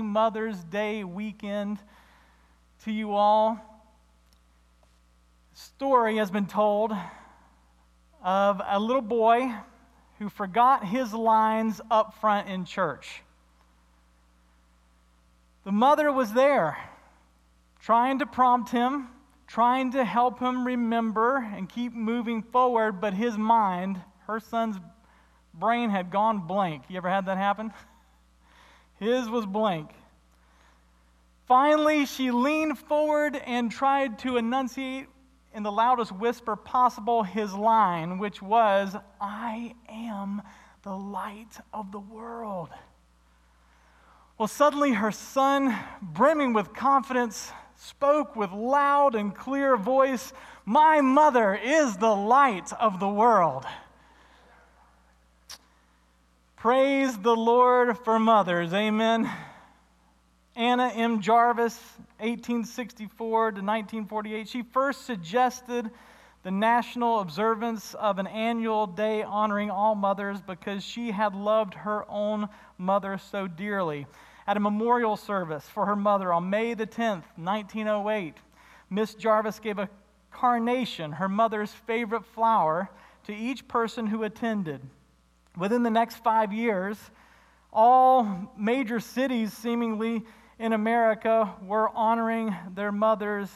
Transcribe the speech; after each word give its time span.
Mother's 0.00 0.62
Day 0.64 1.04
weekend 1.04 1.78
to 2.84 2.92
you 2.92 3.12
all. 3.12 3.58
Story 5.52 6.16
has 6.16 6.30
been 6.30 6.46
told 6.46 6.92
of 8.22 8.62
a 8.64 8.78
little 8.80 9.02
boy 9.02 9.52
who 10.18 10.28
forgot 10.28 10.86
his 10.86 11.12
lines 11.12 11.80
up 11.90 12.14
front 12.20 12.48
in 12.48 12.64
church. 12.64 13.22
The 15.64 15.72
mother 15.72 16.10
was 16.10 16.32
there, 16.32 16.76
trying 17.80 18.20
to 18.20 18.26
prompt 18.26 18.70
him, 18.70 19.08
trying 19.46 19.92
to 19.92 20.04
help 20.04 20.40
him 20.40 20.66
remember 20.66 21.36
and 21.36 21.68
keep 21.68 21.92
moving 21.92 22.42
forward, 22.42 23.00
but 23.00 23.14
his 23.14 23.36
mind, 23.36 24.00
her 24.26 24.40
son's 24.40 24.76
brain 25.54 25.90
had 25.90 26.10
gone 26.10 26.46
blank. 26.46 26.84
You 26.88 26.96
ever 26.96 27.10
had 27.10 27.26
that 27.26 27.36
happen? 27.36 27.72
His 29.02 29.28
was 29.28 29.46
blank. 29.46 29.90
Finally, 31.48 32.06
she 32.06 32.30
leaned 32.30 32.78
forward 32.78 33.34
and 33.34 33.68
tried 33.68 34.20
to 34.20 34.36
enunciate 34.36 35.08
in 35.52 35.64
the 35.64 35.72
loudest 35.72 36.12
whisper 36.12 36.54
possible 36.54 37.24
his 37.24 37.52
line, 37.52 38.20
which 38.20 38.40
was, 38.40 38.94
I 39.20 39.74
am 39.88 40.40
the 40.84 40.96
light 40.96 41.58
of 41.74 41.90
the 41.90 41.98
world. 41.98 42.68
Well, 44.38 44.46
suddenly 44.46 44.92
her 44.92 45.10
son, 45.10 45.76
brimming 46.00 46.52
with 46.52 46.72
confidence, 46.72 47.50
spoke 47.74 48.36
with 48.36 48.52
loud 48.52 49.16
and 49.16 49.34
clear 49.34 49.76
voice, 49.76 50.32
My 50.64 51.00
mother 51.00 51.56
is 51.56 51.96
the 51.96 52.14
light 52.14 52.72
of 52.74 53.00
the 53.00 53.08
world. 53.08 53.64
Praise 56.62 57.18
the 57.18 57.34
Lord 57.34 57.98
for 58.04 58.20
mothers. 58.20 58.72
Amen. 58.72 59.28
Anna 60.54 60.92
M. 60.94 61.20
Jarvis, 61.20 61.76
1864 62.20 63.18
to 63.18 63.54
1948, 63.56 64.48
she 64.48 64.62
first 64.62 65.04
suggested 65.04 65.90
the 66.44 66.52
national 66.52 67.18
observance 67.18 67.94
of 67.94 68.20
an 68.20 68.28
annual 68.28 68.86
day 68.86 69.24
honoring 69.24 69.72
all 69.72 69.96
mothers 69.96 70.40
because 70.40 70.84
she 70.84 71.10
had 71.10 71.34
loved 71.34 71.74
her 71.74 72.08
own 72.08 72.48
mother 72.78 73.18
so 73.18 73.48
dearly. 73.48 74.06
At 74.46 74.56
a 74.56 74.60
memorial 74.60 75.16
service 75.16 75.68
for 75.68 75.84
her 75.86 75.96
mother 75.96 76.32
on 76.32 76.48
May 76.48 76.74
the 76.74 76.86
10th, 76.86 77.24
1908, 77.34 78.36
Miss 78.88 79.14
Jarvis 79.14 79.58
gave 79.58 79.80
a 79.80 79.88
carnation, 80.30 81.10
her 81.10 81.28
mother's 81.28 81.72
favorite 81.72 82.24
flower, 82.24 82.88
to 83.24 83.34
each 83.34 83.66
person 83.66 84.06
who 84.06 84.22
attended. 84.22 84.80
Within 85.56 85.82
the 85.82 85.90
next 85.90 86.16
five 86.16 86.52
years, 86.52 86.98
all 87.72 88.50
major 88.56 89.00
cities, 89.00 89.52
seemingly 89.52 90.24
in 90.58 90.72
America, 90.72 91.54
were 91.62 91.90
honoring 91.90 92.54
their 92.74 92.92
mothers 92.92 93.50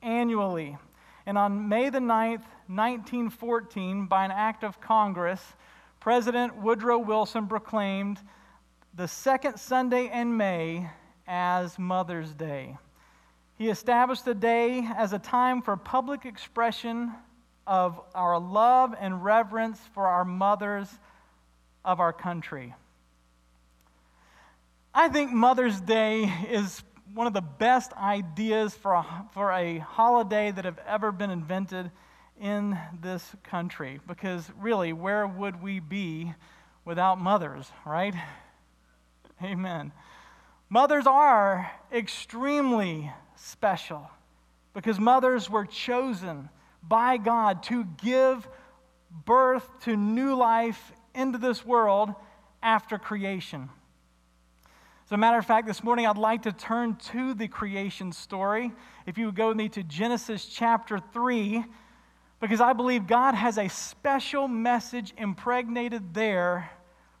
annually. 0.00 0.78
And 1.26 1.36
on 1.36 1.68
May 1.68 1.90
the 1.90 1.98
9th, 1.98 2.44
1914, 2.68 4.06
by 4.06 4.24
an 4.24 4.30
act 4.30 4.64
of 4.64 4.80
Congress, 4.80 5.40
President 6.00 6.56
Woodrow 6.56 6.98
Wilson 6.98 7.46
proclaimed 7.46 8.18
the 8.94 9.06
second 9.06 9.58
Sunday 9.58 10.10
in 10.12 10.36
May 10.36 10.88
as 11.26 11.78
Mother's 11.78 12.34
Day. 12.34 12.76
He 13.56 13.68
established 13.68 14.24
the 14.24 14.34
day 14.34 14.88
as 14.96 15.12
a 15.12 15.18
time 15.18 15.62
for 15.62 15.76
public 15.76 16.24
expression 16.24 17.12
of 17.66 18.00
our 18.14 18.40
love 18.40 18.94
and 18.98 19.22
reverence 19.22 19.78
for 19.94 20.06
our 20.06 20.24
mothers 20.24 20.88
of 21.84 22.00
our 22.00 22.12
country. 22.12 22.74
I 24.94 25.08
think 25.08 25.32
Mother's 25.32 25.80
Day 25.80 26.32
is 26.50 26.82
one 27.14 27.26
of 27.26 27.32
the 27.32 27.40
best 27.40 27.92
ideas 27.94 28.74
for 28.74 28.94
a, 28.94 29.26
for 29.32 29.52
a 29.52 29.78
holiday 29.78 30.50
that 30.50 30.64
have 30.64 30.78
ever 30.86 31.12
been 31.12 31.30
invented 31.30 31.90
in 32.40 32.78
this 33.00 33.34
country 33.42 34.00
because 34.06 34.50
really, 34.58 34.92
where 34.92 35.26
would 35.26 35.62
we 35.62 35.80
be 35.80 36.32
without 36.84 37.20
mothers, 37.20 37.70
right? 37.86 38.14
Amen. 39.42 39.92
Mothers 40.68 41.06
are 41.06 41.70
extremely 41.92 43.10
special 43.36 44.10
because 44.74 44.98
mothers 44.98 45.50
were 45.50 45.66
chosen 45.66 46.48
by 46.82 47.16
God 47.16 47.62
to 47.64 47.84
give 48.02 48.48
birth 49.26 49.68
to 49.82 49.96
new 49.96 50.34
life 50.34 50.92
into 51.14 51.38
this 51.38 51.64
world 51.64 52.14
after 52.62 52.98
creation. 52.98 53.68
As 55.04 55.12
a 55.12 55.16
matter 55.16 55.38
of 55.38 55.44
fact, 55.44 55.66
this 55.66 55.82
morning 55.82 56.06
I'd 56.06 56.16
like 56.16 56.42
to 56.42 56.52
turn 56.52 56.96
to 57.12 57.34
the 57.34 57.48
creation 57.48 58.12
story. 58.12 58.72
If 59.06 59.18
you 59.18 59.26
would 59.26 59.36
go 59.36 59.48
with 59.48 59.56
me 59.56 59.68
to 59.70 59.82
Genesis 59.82 60.46
chapter 60.46 60.98
3, 60.98 61.64
because 62.40 62.60
I 62.60 62.72
believe 62.72 63.06
God 63.06 63.34
has 63.34 63.58
a 63.58 63.68
special 63.68 64.48
message 64.48 65.12
impregnated 65.16 66.14
there 66.14 66.70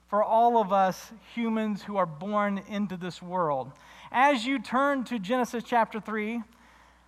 for 0.08 0.22
all 0.22 0.58
of 0.58 0.72
us 0.72 1.12
humans 1.34 1.82
who 1.82 1.96
are 1.96 2.06
born 2.06 2.62
into 2.68 2.96
this 2.96 3.22
world. 3.22 3.72
As 4.10 4.44
you 4.44 4.58
turn 4.58 5.04
to 5.04 5.18
Genesis 5.18 5.64
chapter 5.64 6.00
3, 6.00 6.42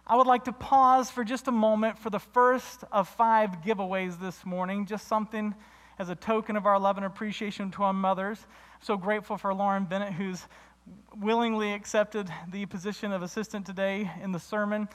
I 0.07 0.17
would 0.17 0.27
like 0.27 0.45
to 0.45 0.53
pause 0.53 1.11
for 1.11 1.25
just 1.25 1.49
a 1.49 1.53
moment 1.53 1.99
for 1.99 2.11
the 2.11 2.19
first 2.19 2.85
of 2.93 3.09
five 3.09 3.63
giveaways 3.63 4.21
this 4.21 4.45
morning, 4.45 4.87
just 4.87 5.09
something 5.09 5.55
as 5.99 6.09
a 6.09 6.15
token 6.15 6.57
of 6.57 6.67
our 6.67 6.79
love 6.79 6.97
and 6.97 7.07
appreciation 7.07 7.71
to 7.73 7.83
our 7.83 7.93
mothers. 7.93 8.47
I'm 8.75 8.83
So 8.83 8.97
grateful 8.97 9.37
for 9.37 9.55
Lauren 9.55 9.85
Bennett, 9.85 10.13
who's 10.13 10.47
willingly 11.17 11.73
accepted 11.73 12.29
the 12.51 12.67
position 12.67 13.13
of 13.13 13.23
assistant 13.23 13.65
today 13.67 14.11
in 14.23 14.33
the 14.33 14.39
sermon. 14.39 14.89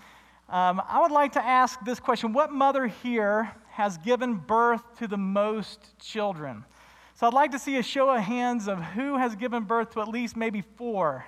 Um, 0.50 0.82
I 0.88 1.00
would 1.02 1.12
like 1.12 1.34
to 1.34 1.46
ask 1.46 1.80
this 1.86 2.00
question 2.00 2.34
What 2.34 2.52
mother 2.52 2.88
here 2.88 3.52
has 3.72 3.98
given 3.98 4.36
birth 4.36 4.98
to 4.98 5.08
the 5.08 5.18
most 5.18 5.98
children? 6.00 6.66
So 7.14 7.28
I'd 7.28 7.34
like 7.34 7.52
to 7.52 7.60
see 7.60 7.78
a 7.78 7.84
show 7.84 8.10
of 8.10 8.22
hands 8.22 8.68
of 8.68 8.80
who 8.80 9.18
has 9.18 9.36
given 9.36 9.64
birth 9.64 9.92
to 9.92 10.02
at 10.02 10.08
least 10.08 10.38
maybe 10.38 10.62
four 10.62 11.26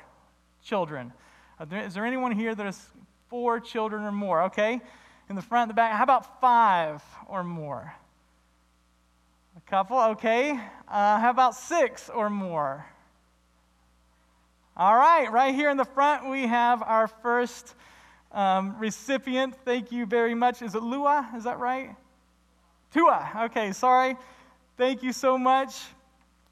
children. 0.64 1.12
Is 1.70 1.94
there 1.94 2.06
anyone 2.06 2.31
here 2.31 2.56
that 2.56 2.66
has 2.66 2.90
four 3.30 3.60
children 3.60 4.04
or 4.04 4.12
more? 4.12 4.44
Okay. 4.44 4.81
In 5.30 5.36
the 5.36 5.42
front, 5.42 5.70
the 5.70 5.74
back. 5.74 5.96
How 5.96 6.04
about 6.04 6.42
five 6.42 7.04
or 7.28 7.44
more? 7.44 7.94
Couple, 9.72 10.02
okay. 10.02 10.52
Uh, 10.86 11.18
how 11.18 11.30
about 11.30 11.56
six 11.56 12.09
or 12.09 12.30
more? 12.30 12.86
All 14.76 14.98
right, 14.98 15.32
right 15.32 15.56
here 15.56 15.70
in 15.70 15.78
the 15.78 15.86
front, 15.86 16.30
we 16.30 16.46
have 16.46 16.84
our 16.84 17.08
first 17.08 17.76
um, 18.34 18.78
recipient. 18.78 19.56
Thank 19.64 19.94
you 19.94 20.06
very 20.06 20.36
much. 20.36 20.62
Is 20.62 20.76
it 20.76 20.84
Lua? 20.84 21.30
Is 21.38 21.46
that 21.46 21.58
right? 21.58 21.96
Tua. 22.94 23.31
Okay, 23.44 23.72
sorry. 23.72 24.18
Thank 24.76 25.04
you 25.04 25.14
so 25.14 25.38
much. 25.38 25.81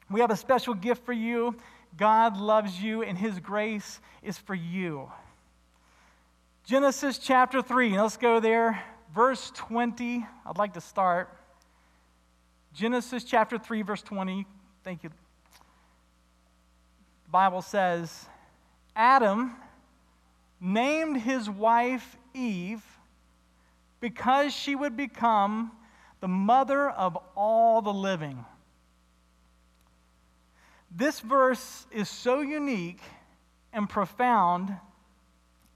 We 0.09 0.22
have 0.22 0.31
a 0.31 0.38
special 0.38 0.74
gift 0.74 1.06
for 1.06 1.12
you. 1.12 1.58
God 1.97 2.38
loves 2.38 2.81
you, 2.81 3.03
and 3.03 3.18
His 3.18 3.38
grace 3.40 4.00
is 4.24 4.38
for 4.38 4.56
you. 4.56 5.12
Genesis 6.63 7.18
chapter 7.18 7.62
3. 7.62 8.00
Let's 8.00 8.16
go 8.16 8.40
there. 8.40 8.81
Verse 9.13 9.52
20. 9.56 10.25
I'd 10.46 10.58
like 10.58 10.75
to 10.75 10.81
start. 10.81 11.35
Genesis 12.79 13.25
chapter 13.25 13.57
3, 13.57 13.81
verse 13.81 14.01
20. 14.01 14.47
Thank 14.85 15.03
you. 15.03 15.09
The 15.09 17.29
Bible 17.29 17.62
says, 17.62 18.25
Adam 18.95 19.53
named 20.62 21.19
his 21.19 21.50
wife 21.50 22.16
Eve 22.34 22.81
because 24.00 24.53
she 24.53 24.75
would 24.75 24.95
become 24.95 25.73
the 26.22 26.29
mother 26.29 26.90
of 26.90 27.17
all 27.35 27.81
the 27.81 27.91
living. 27.91 28.45
This 30.90 31.19
verse 31.19 31.85
is 31.91 32.07
so 32.07 32.40
unique 32.40 33.01
and 33.73 33.90
profound, 33.90 34.73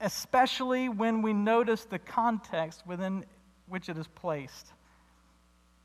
especially 0.00 0.88
when 0.88 1.20
we 1.20 1.34
notice 1.34 1.84
the 1.84 1.98
context 1.98 2.86
within 2.86 3.26
which 3.68 3.90
it 3.90 3.98
is 3.98 4.06
placed. 4.06 4.72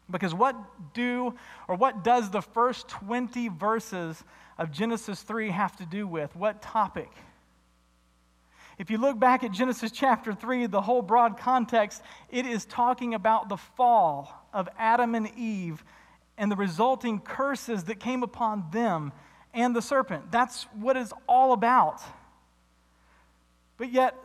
Because 0.10 0.34
what 0.34 0.56
do 0.94 1.34
or 1.68 1.76
what 1.76 2.04
does 2.04 2.32
the 2.32 2.42
first 2.42 2.88
20 2.90 3.50
verses 3.50 4.24
of 4.58 4.72
Genesis 4.72 5.22
3 5.22 5.50
have 5.50 5.76
to 5.78 5.86
do 5.86 6.08
with? 6.08 6.36
What 6.36 6.62
topic? 6.62 7.10
If 8.80 8.90
you 8.90 8.98
look 8.98 9.20
back 9.20 9.44
at 9.44 9.52
Genesis 9.52 9.92
chapter 9.92 10.34
3, 10.34 10.68
the 10.68 10.82
whole 10.82 11.02
broad 11.02 11.38
context, 11.38 12.02
it 12.30 12.46
is 12.46 12.66
talking 12.66 13.14
about 13.14 13.50
the 13.50 13.58
fall 13.58 14.48
of 14.54 14.70
Adam 14.78 15.16
and 15.16 15.30
Eve 15.38 15.84
and 16.38 16.50
the 16.50 16.56
resulting 16.56 17.20
curses 17.20 17.84
that 17.84 18.00
came 18.00 18.24
upon 18.24 18.64
them 18.72 19.12
and 19.54 19.76
the 19.76 19.82
serpent. 19.82 20.32
That's 20.32 20.64
what 20.80 20.96
it's 20.96 21.12
all 21.28 21.52
about. 21.52 22.02
But 23.78 23.92
yet, 23.92 24.16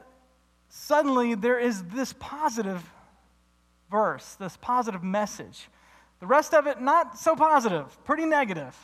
suddenly, 0.69 1.35
there 1.35 1.59
is 1.59 1.83
this 1.85 2.15
positive 2.21 2.81
verse, 3.91 4.35
this 4.35 4.57
positive 4.57 5.03
message. 5.03 5.69
The 6.21 6.27
rest 6.27 6.55
of 6.55 6.67
it, 6.67 6.81
not 6.81 7.19
so 7.19 7.37
positive, 7.37 8.03
pretty 8.05 8.25
negative. 8.25 8.77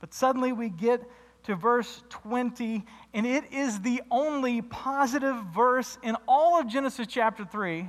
But 0.00 0.14
suddenly 0.14 0.52
we 0.52 0.68
get 0.68 1.02
to 1.44 1.54
verse 1.54 2.02
20, 2.10 2.84
and 3.14 3.26
it 3.26 3.52
is 3.52 3.80
the 3.80 4.02
only 4.10 4.62
positive 4.62 5.36
verse 5.54 5.98
in 6.02 6.16
all 6.26 6.60
of 6.60 6.68
Genesis 6.68 7.06
chapter 7.06 7.44
3, 7.44 7.88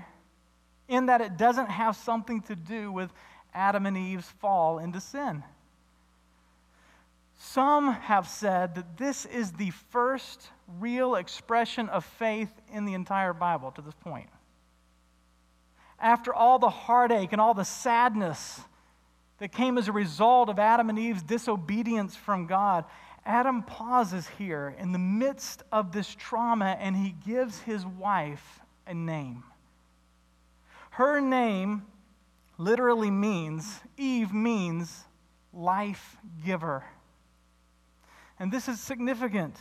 in 0.87 1.05
that 1.07 1.21
it 1.21 1.37
doesn't 1.37 1.69
have 1.69 1.95
something 1.95 2.41
to 2.43 2.55
do 2.55 2.91
with 2.91 3.11
Adam 3.53 3.85
and 3.85 3.97
Eve's 3.97 4.29
fall 4.39 4.79
into 4.79 4.99
sin. 4.99 5.43
Some 7.37 7.93
have 7.93 8.27
said 8.27 8.75
that 8.75 8.97
this 8.97 9.25
is 9.25 9.53
the 9.53 9.71
first 9.91 10.49
real 10.79 11.15
expression 11.15 11.87
of 11.89 12.03
faith 12.03 12.51
in 12.71 12.85
the 12.85 12.93
entire 12.93 13.33
Bible 13.33 13.71
to 13.71 13.81
this 13.81 13.93
point. 13.95 14.29
After 16.01 16.33
all 16.33 16.59
the 16.59 16.69
heartache 16.69 17.31
and 17.31 17.41
all 17.41 17.53
the 17.53 17.65
sadness 17.65 18.61
that 19.39 19.51
came 19.51 19.77
as 19.77 19.87
a 19.87 19.91
result 19.91 20.49
of 20.49 20.59
Adam 20.59 20.89
and 20.89 20.97
Eve's 20.97 21.23
disobedience 21.23 22.15
from 22.15 22.47
God, 22.47 22.85
Adam 23.25 23.63
pauses 23.63 24.27
here 24.37 24.75
in 24.79 24.91
the 24.91 24.99
midst 24.99 25.63
of 25.71 25.91
this 25.91 26.13
trauma 26.15 26.77
and 26.79 26.95
he 26.95 27.15
gives 27.25 27.59
his 27.59 27.85
wife 27.85 28.59
a 28.87 28.93
name. 28.93 29.43
Her 30.91 31.19
name 31.21 31.85
literally 32.57 33.11
means, 33.11 33.79
Eve 33.97 34.33
means 34.33 35.05
life 35.53 36.17
giver. 36.45 36.83
And 38.39 38.51
this 38.51 38.67
is 38.67 38.79
significant. 38.79 39.55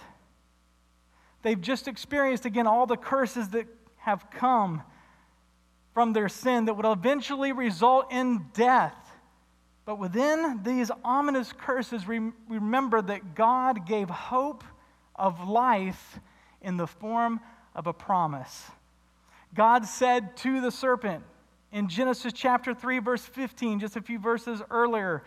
They've 1.42 1.60
just 1.60 1.88
experienced 1.88 2.44
again 2.44 2.66
all 2.66 2.86
the 2.86 2.96
curses 2.96 3.50
that 3.50 3.66
have 3.98 4.30
come 4.30 4.82
from 5.98 6.12
their 6.12 6.28
sin 6.28 6.66
that 6.66 6.74
would 6.74 6.86
eventually 6.86 7.50
result 7.50 8.12
in 8.12 8.46
death. 8.54 8.94
But 9.84 9.98
within 9.98 10.60
these 10.62 10.92
ominous 11.02 11.52
curses, 11.52 12.06
remember 12.06 13.02
that 13.02 13.34
God 13.34 13.84
gave 13.84 14.08
hope 14.08 14.62
of 15.16 15.48
life 15.48 16.20
in 16.62 16.76
the 16.76 16.86
form 16.86 17.40
of 17.74 17.88
a 17.88 17.92
promise. 17.92 18.70
God 19.56 19.86
said 19.86 20.36
to 20.36 20.60
the 20.60 20.70
serpent 20.70 21.24
in 21.72 21.88
Genesis 21.88 22.32
chapter 22.32 22.74
3, 22.74 23.00
verse 23.00 23.22
15, 23.22 23.80
just 23.80 23.96
a 23.96 24.00
few 24.00 24.20
verses 24.20 24.62
earlier, 24.70 25.24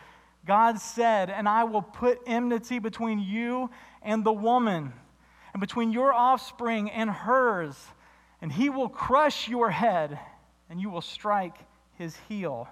God 0.48 0.80
said, 0.80 1.30
And 1.30 1.50
I 1.50 1.66
will 1.66 1.82
put 1.82 2.22
enmity 2.26 2.80
between 2.80 3.20
you 3.20 3.70
and 4.02 4.24
the 4.24 4.32
woman, 4.32 4.94
and 5.54 5.60
between 5.60 5.92
your 5.92 6.14
offspring 6.14 6.90
and 6.90 7.10
hers, 7.10 7.76
and 8.42 8.54
he 8.54 8.70
will 8.70 8.88
crush 8.88 9.50
your 9.50 9.70
head, 9.70 10.18
and 10.72 10.80
you 10.80 10.90
will 10.90 11.02
strike 11.02 11.58
his 11.98 12.16
heel. 12.30 12.68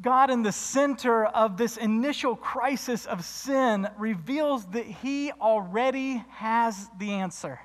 God, 0.00 0.30
in 0.30 0.42
the 0.42 0.52
center 0.52 1.26
of 1.26 1.56
this 1.56 1.76
initial 1.76 2.36
crisis 2.36 3.06
of 3.06 3.24
sin, 3.24 3.88
reveals 3.98 4.64
that 4.66 4.86
He 4.86 5.30
already 5.32 6.24
has 6.30 6.88
the 6.98 7.10
answer. 7.12 7.60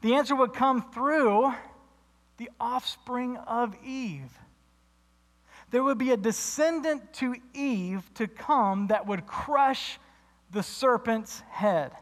The 0.00 0.14
answer 0.14 0.34
would 0.34 0.54
come 0.54 0.90
through 0.92 1.52
the 2.38 2.48
offspring 2.58 3.36
of 3.36 3.76
Eve. 3.84 4.32
There 5.70 5.82
would 5.82 5.98
be 5.98 6.12
a 6.12 6.16
descendant 6.16 7.12
to 7.14 7.34
Eve 7.52 8.08
to 8.14 8.26
come 8.26 8.86
that 8.86 9.06
would 9.06 9.26
crush 9.26 9.98
the 10.50 10.62
serpent's 10.62 11.40
head. 11.50 11.92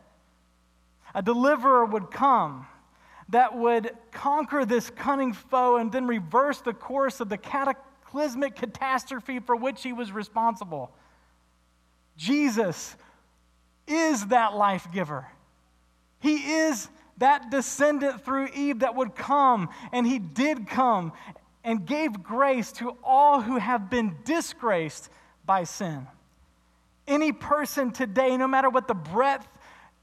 A 1.14 1.22
deliverer 1.22 1.84
would 1.84 2.10
come 2.12 2.66
that 3.30 3.56
would 3.56 3.90
conquer 4.10 4.64
this 4.64 4.90
cunning 4.90 5.32
foe 5.32 5.76
and 5.76 5.92
then 5.92 6.06
reverse 6.06 6.60
the 6.60 6.72
course 6.72 7.20
of 7.20 7.28
the 7.28 7.36
cataclysmic 7.36 8.56
catastrophe 8.56 9.38
for 9.38 9.54
which 9.54 9.82
he 9.82 9.92
was 9.92 10.10
responsible. 10.12 10.90
Jesus 12.16 12.96
is 13.86 14.26
that 14.26 14.54
life 14.54 14.88
giver. 14.92 15.26
He 16.20 16.52
is 16.52 16.88
that 17.18 17.50
descendant 17.50 18.24
through 18.24 18.48
Eve 18.54 18.80
that 18.80 18.94
would 18.94 19.14
come, 19.14 19.68
and 19.92 20.06
he 20.06 20.18
did 20.18 20.66
come 20.66 21.12
and 21.64 21.84
gave 21.84 22.22
grace 22.22 22.72
to 22.72 22.96
all 23.02 23.40
who 23.40 23.56
have 23.56 23.90
been 23.90 24.16
disgraced 24.24 25.10
by 25.44 25.64
sin. 25.64 26.06
Any 27.06 27.32
person 27.32 27.90
today, 27.90 28.36
no 28.36 28.46
matter 28.46 28.70
what 28.70 28.86
the 28.86 28.94
breadth 28.94 29.46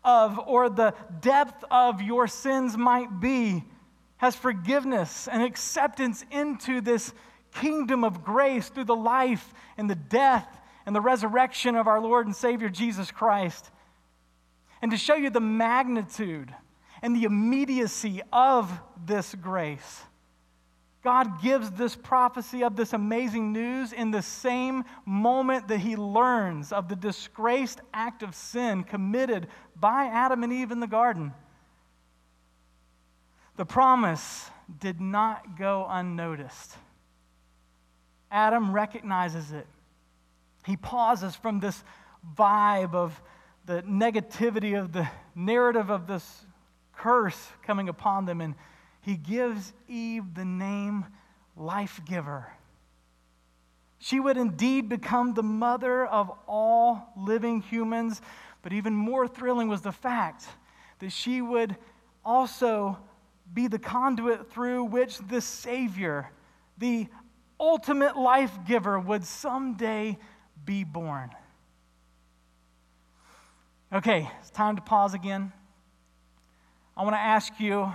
of 0.05 0.39
or 0.39 0.69
the 0.69 0.93
depth 1.19 1.65
of 1.69 2.01
your 2.01 2.27
sins 2.27 2.77
might 2.77 3.19
be, 3.19 3.63
has 4.17 4.35
forgiveness 4.35 5.27
and 5.27 5.43
acceptance 5.43 6.23
into 6.31 6.79
this 6.79 7.13
kingdom 7.55 8.03
of 8.03 8.23
grace 8.23 8.69
through 8.69 8.85
the 8.85 8.95
life 8.95 9.53
and 9.77 9.89
the 9.89 9.95
death 9.95 10.47
and 10.85 10.95
the 10.95 11.01
resurrection 11.01 11.75
of 11.75 11.87
our 11.87 11.99
Lord 11.99 12.27
and 12.27 12.35
Savior 12.35 12.69
Jesus 12.69 13.11
Christ. 13.11 13.71
And 14.81 14.91
to 14.91 14.97
show 14.97 15.15
you 15.15 15.29
the 15.29 15.39
magnitude 15.39 16.53
and 17.01 17.15
the 17.15 17.23
immediacy 17.23 18.21
of 18.31 18.71
this 19.05 19.33
grace, 19.35 20.03
God 21.05 21.39
gives 21.39 21.69
this 21.69 21.95
prophecy 21.95 22.63
of 22.63 22.75
this 22.75 22.91
amazing 22.91 23.53
news 23.53 23.93
in 23.93 24.09
the 24.09 24.23
same 24.23 24.83
moment 25.05 25.67
that 25.67 25.77
he 25.77 25.95
learns 25.95 26.71
of 26.71 26.89
the 26.89 26.95
disgraced 26.95 27.79
act 27.93 28.23
of 28.23 28.33
sin 28.33 28.83
committed 28.83 29.45
by 29.79 30.05
Adam 30.07 30.41
and 30.41 30.51
Eve 30.51 30.71
in 30.71 30.79
the 30.79 30.87
garden. 30.87 31.31
The 33.55 33.67
promise 33.67 34.49
did 34.79 34.99
not 34.99 35.59
go 35.59 35.85
unnoticed. 35.87 36.75
Adam 38.31 38.73
recognizes 38.73 39.51
it. 39.51 39.67
He 40.65 40.75
pauses 40.75 41.35
from 41.35 41.59
this 41.59 41.83
vibe 42.35 42.95
of 42.95 43.21
the 43.67 43.83
negativity 43.83 44.75
of 44.75 44.91
the 44.91 45.07
narrative 45.35 45.91
of 45.91 46.07
this 46.07 46.45
curse 46.93 47.49
coming 47.61 47.89
upon 47.89 48.25
them, 48.25 48.41
and 48.41 48.55
he 49.05 49.15
gives 49.15 49.71
Eve 49.87 50.33
the 50.33 50.43
name 50.43 51.05
life 51.55 52.01
giver. 52.05 52.51
She 53.99 54.19
would 54.19 54.35
indeed 54.35 54.89
become 54.89 55.35
the 55.35 55.43
mother 55.43 56.07
of 56.07 56.31
all 56.47 57.13
living 57.15 57.61
humans, 57.61 58.19
but 58.63 58.73
even 58.73 58.95
more 58.95 59.27
thrilling 59.27 59.67
was 59.67 59.81
the 59.81 59.91
fact 59.91 60.45
that 60.99 61.11
she 61.11 61.39
would 61.39 61.75
also 62.25 62.97
be 63.53 63.67
the 63.67 63.77
conduit 63.77 64.51
through 64.51 64.85
which 64.85 65.19
the 65.19 65.39
Savior, 65.39 66.31
the 66.79 67.07
ultimate 67.59 68.17
life 68.17 68.57
giver 68.67 68.99
would 68.99 69.23
someday 69.23 70.17
be 70.65 70.83
born. 70.83 71.29
Okay, 73.93 74.31
it's 74.39 74.49
time 74.49 74.75
to 74.77 74.81
pause 74.81 75.13
again. 75.13 75.53
I 76.97 77.03
want 77.03 77.13
to 77.13 77.19
ask 77.19 77.59
you 77.59 77.93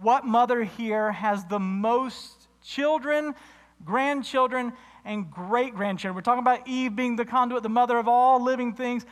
what 0.00 0.24
mother 0.24 0.64
here 0.64 1.12
has 1.12 1.44
the 1.44 1.58
most 1.58 2.48
children, 2.62 3.34
grandchildren, 3.84 4.72
and 5.04 5.30
great 5.30 5.74
grandchildren? 5.74 6.14
We're 6.14 6.22
talking 6.22 6.42
about 6.42 6.66
Eve 6.66 6.96
being 6.96 7.16
the 7.16 7.24
conduit, 7.24 7.62
the 7.62 7.68
mother 7.68 7.98
of 7.98 8.08
all 8.08 8.42
living 8.42 8.72
things. 8.72 9.04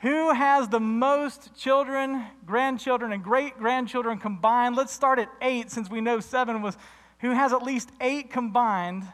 Who 0.00 0.34
has 0.34 0.68
the 0.68 0.80
most 0.80 1.56
children, 1.56 2.24
grandchildren, 2.44 3.12
and 3.12 3.24
great 3.24 3.58
grandchildren 3.58 4.18
combined? 4.18 4.76
Let's 4.76 4.92
start 4.92 5.18
at 5.18 5.30
eight 5.40 5.70
since 5.70 5.88
we 5.88 6.02
know 6.02 6.20
seven 6.20 6.60
was 6.60 6.76
who 7.20 7.30
has 7.30 7.52
at 7.54 7.62
least 7.62 7.90
eight 8.00 8.30
combined, 8.30 9.04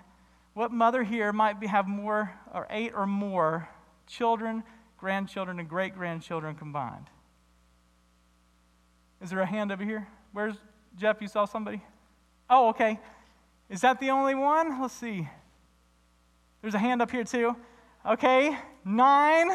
what 0.55 0.73
mother 0.73 1.05
here 1.05 1.33
might 1.33 1.61
be, 1.61 1.69
have 1.69 1.87
more 1.87 2.33
or 2.53 2.67
eight 2.69 2.93
or 2.95 3.07
more 3.07 3.69
children, 4.09 4.65
grandchildren, 4.99 5.61
and 5.61 5.69
great 5.69 5.95
grandchildren 5.95 6.57
combined? 6.57 7.07
Is 9.23 9.31
there 9.31 9.41
a 9.41 9.47
hand 9.47 9.71
over 9.71 9.85
here? 9.85 10.09
Where's 10.33 10.57
Jeff? 10.97 11.21
You 11.21 11.29
saw 11.29 11.45
somebody? 11.45 11.83
Oh, 12.49 12.69
okay. 12.71 12.99
Is 13.69 13.81
that 13.81 14.01
the 14.01 14.11
only 14.11 14.35
one? 14.35 14.81
Let's 14.81 14.95
see. 14.95 15.29
There's 16.61 16.75
a 16.75 16.79
hand 16.79 17.03
up 17.03 17.11
here 17.11 17.25
too. 17.25 17.57
Okay, 18.05 18.57
nine, 18.85 19.51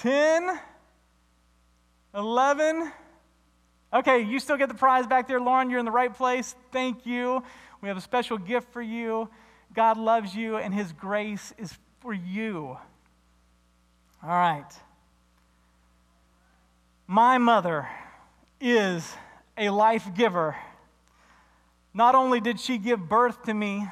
ten, 0.00 0.58
eleven. 2.14 2.92
Okay, 3.92 4.22
you 4.22 4.40
still 4.40 4.56
get 4.56 4.68
the 4.68 4.74
prize 4.74 5.06
back 5.06 5.28
there, 5.28 5.40
Lauren. 5.40 5.70
You're 5.70 5.78
in 5.78 5.84
the 5.84 5.90
right 5.90 6.12
place. 6.12 6.54
Thank 6.72 7.06
you. 7.06 7.42
We 7.80 7.88
have 7.88 7.96
a 7.96 8.00
special 8.00 8.38
gift 8.38 8.72
for 8.72 8.82
you. 8.82 9.28
God 9.74 9.98
loves 9.98 10.34
you, 10.34 10.56
and 10.56 10.72
His 10.72 10.92
grace 10.92 11.52
is 11.58 11.76
for 12.00 12.12
you. 12.12 12.76
All 14.22 14.28
right. 14.28 14.64
My 17.06 17.38
mother 17.38 17.88
is 18.60 19.14
a 19.56 19.70
life 19.70 20.14
giver. 20.14 20.56
Not 21.92 22.14
only 22.14 22.40
did 22.40 22.58
she 22.58 22.78
give 22.78 23.08
birth 23.08 23.42
to 23.44 23.54
me, 23.54 23.86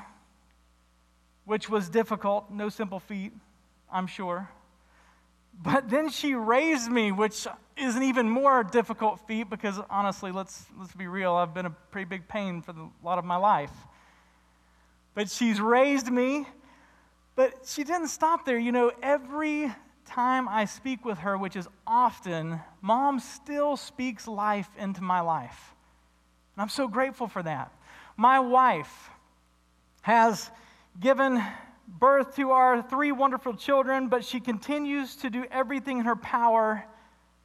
which 1.45 1.69
was 1.69 1.89
difficult, 1.89 2.51
no 2.51 2.69
simple 2.69 3.01
feat, 3.01 3.33
I'm 3.93 4.07
sure. 4.07 4.49
But 5.63 5.89
then 5.91 6.09
she 6.09 6.35
raised 6.35 6.91
me, 6.91 7.13
which 7.13 7.47
is 7.77 7.97
an 7.97 8.03
even 8.03 8.29
more 8.29 8.65
difficult 8.65 9.21
feat 9.27 9.51
because 9.51 9.79
honestly, 9.91 10.33
let's, 10.33 10.67
let's 10.79 10.95
be 10.95 11.07
real, 11.07 11.35
I've 11.35 11.55
been 11.55 11.67
a 11.67 11.71
pretty 11.71 12.07
big 12.07 12.27
pain 12.27 12.63
for 12.63 12.73
the, 12.73 12.83
a 12.83 13.05
lot 13.05 13.19
of 13.19 13.25
my 13.25 13.37
life. 13.37 13.73
But 15.15 15.31
she's 15.31 15.61
raised 15.61 16.11
me 16.11 16.47
But 17.35 17.67
she 17.67 17.85
didn't 17.85 18.09
stop 18.09 18.45
there. 18.45 18.59
You 18.59 18.73
know, 18.73 18.93
every 19.03 19.73
time 20.05 20.49
I 20.49 20.65
speak 20.65 21.05
with 21.05 21.19
her, 21.19 21.37
which 21.37 21.57
is 21.57 21.69
often, 21.87 22.61
mom 22.81 23.21
still 23.21 23.77
speaks 23.77 24.27
life 24.27 24.69
into 24.79 25.03
my 25.03 25.21
life. 25.21 25.75
And 26.55 26.63
I'm 26.63 26.69
so 26.69 26.89
grateful 26.89 27.29
for 27.29 27.43
that. 27.43 27.73
My 28.17 28.41
wife 28.41 29.11
has 30.03 30.51
given 31.01 31.43
birth 31.89 32.37
to 32.37 32.51
our 32.51 32.83
three 32.83 33.13
wonderful 33.13 33.55
children, 33.55 34.09
but 34.09 34.25
she 34.25 34.41
continues 34.41 35.17
to 35.17 35.31
do 35.31 35.45
everything 35.51 35.99
in 35.99 36.05
her 36.05 36.17
power 36.17 36.85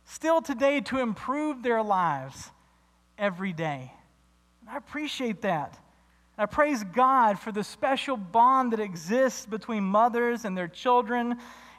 still 0.03 0.41
today 0.41 0.81
to 0.81 0.99
improve 0.99 1.63
their 1.63 1.83
lives 1.83 2.51
every 3.17 3.53
day. 3.53 3.91
And 4.61 4.69
I 4.69 4.77
appreciate 4.77 5.41
that. 5.41 5.77
I 6.37 6.45
praise 6.45 6.83
God 6.83 7.39
for 7.39 7.51
the 7.51 7.63
special 7.63 8.15
bond 8.15 8.73
that 8.73 8.79
exists 8.79 9.45
between 9.45 9.83
mothers 9.83 10.45
and 10.45 10.55
their 10.55 10.67
children, 10.67 11.37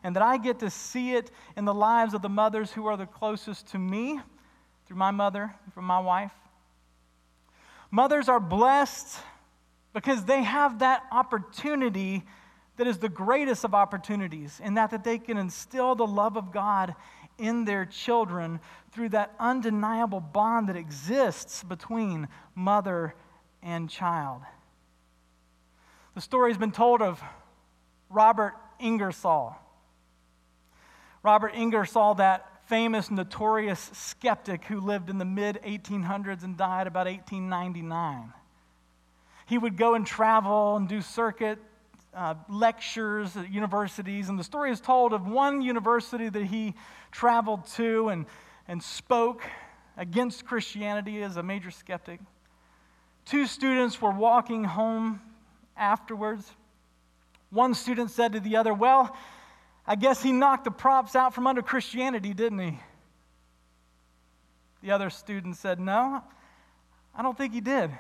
and 0.08 0.16
that 0.16 0.22
I 0.22 0.38
get 0.38 0.60
to 0.60 0.70
see 0.70 1.12
it 1.12 1.30
in 1.54 1.66
the 1.66 1.74
lives 1.74 2.14
of 2.14 2.22
the 2.22 2.30
mothers 2.30 2.72
who 2.72 2.86
are 2.86 2.96
the 2.96 3.04
closest 3.04 3.66
to 3.72 3.78
me 3.78 4.18
through 4.86 4.96
my 4.96 5.10
mother, 5.10 5.54
from 5.74 5.84
my 5.84 5.98
wife. 5.98 6.32
Mothers 7.90 8.26
are 8.26 8.40
blessed 8.40 9.20
because 9.92 10.24
they 10.24 10.42
have 10.42 10.78
that 10.78 11.02
opportunity 11.12 12.24
that 12.78 12.86
is 12.86 12.96
the 12.96 13.10
greatest 13.10 13.64
of 13.64 13.74
opportunities, 13.74 14.62
in 14.64 14.72
that, 14.74 14.92
that 14.92 15.04
they 15.04 15.18
can 15.18 15.36
instill 15.36 15.94
the 15.94 16.06
love 16.06 16.38
of 16.38 16.52
God 16.52 16.94
in 17.36 17.66
their 17.66 17.84
children 17.84 18.60
through 18.92 19.10
that 19.10 19.34
undeniable 19.38 20.20
bond 20.20 20.70
that 20.70 20.76
exists 20.76 21.62
between 21.62 22.28
mother 22.54 23.14
and 23.62 23.90
child. 23.90 24.40
The 26.14 26.22
story 26.22 26.50
has 26.50 26.56
been 26.56 26.72
told 26.72 27.02
of 27.02 27.22
Robert 28.08 28.54
Ingersoll. 28.80 29.54
Robert 31.28 31.54
Ingersoll, 31.54 32.14
that 32.14 32.46
famous, 32.68 33.10
notorious 33.10 33.90
skeptic 33.92 34.64
who 34.64 34.80
lived 34.80 35.10
in 35.10 35.18
the 35.18 35.26
mid 35.26 35.60
1800s 35.62 36.42
and 36.42 36.56
died 36.56 36.86
about 36.86 37.04
1899. 37.04 38.32
He 39.44 39.58
would 39.58 39.76
go 39.76 39.94
and 39.94 40.06
travel 40.06 40.76
and 40.76 40.88
do 40.88 41.02
circuit 41.02 41.58
uh, 42.14 42.32
lectures 42.48 43.36
at 43.36 43.52
universities, 43.52 44.30
and 44.30 44.38
the 44.38 44.42
story 44.42 44.70
is 44.70 44.80
told 44.80 45.12
of 45.12 45.26
one 45.26 45.60
university 45.60 46.30
that 46.30 46.44
he 46.44 46.72
traveled 47.12 47.66
to 47.74 48.08
and, 48.08 48.24
and 48.66 48.82
spoke 48.82 49.42
against 49.98 50.46
Christianity 50.46 51.22
as 51.22 51.36
a 51.36 51.42
major 51.42 51.70
skeptic. 51.70 52.20
Two 53.26 53.44
students 53.44 54.00
were 54.00 54.12
walking 54.12 54.64
home 54.64 55.20
afterwards. 55.76 56.50
One 57.50 57.74
student 57.74 58.10
said 58.10 58.32
to 58.32 58.40
the 58.40 58.56
other, 58.56 58.72
Well, 58.72 59.14
I 59.88 59.94
guess 59.94 60.22
he 60.22 60.32
knocked 60.32 60.64
the 60.64 60.70
props 60.70 61.16
out 61.16 61.34
from 61.34 61.46
under 61.46 61.62
Christianity, 61.62 62.34
didn't 62.34 62.58
he? 62.58 62.78
The 64.82 64.90
other 64.90 65.08
student 65.08 65.56
said, 65.56 65.80
No, 65.80 66.22
I 67.14 67.22
don't 67.22 67.36
think 67.36 67.54
he 67.54 67.62
did. 67.62 67.90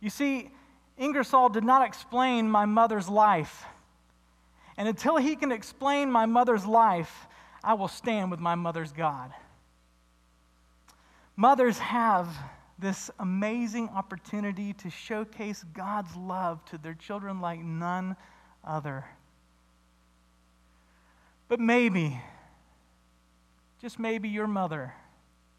You 0.00 0.08
see, 0.08 0.52
Ingersoll 0.96 1.48
did 1.48 1.64
not 1.64 1.84
explain 1.84 2.48
my 2.48 2.64
mother's 2.64 3.08
life. 3.08 3.64
And 4.76 4.86
until 4.86 5.16
he 5.16 5.34
can 5.34 5.50
explain 5.50 6.12
my 6.12 6.26
mother's 6.26 6.64
life, 6.64 7.26
I 7.64 7.74
will 7.74 7.88
stand 7.88 8.30
with 8.30 8.38
my 8.38 8.54
mother's 8.54 8.92
God. 8.92 9.32
Mothers 11.34 11.78
have 11.78 12.28
this 12.78 13.10
amazing 13.18 13.88
opportunity 13.88 14.74
to 14.74 14.90
showcase 14.90 15.64
God's 15.74 16.14
love 16.14 16.64
to 16.66 16.78
their 16.78 16.94
children 16.94 17.40
like 17.40 17.58
none 17.58 18.14
other. 18.62 19.06
But 21.48 21.60
maybe, 21.60 22.20
just 23.80 23.98
maybe, 23.98 24.28
your 24.28 24.46
mother 24.46 24.94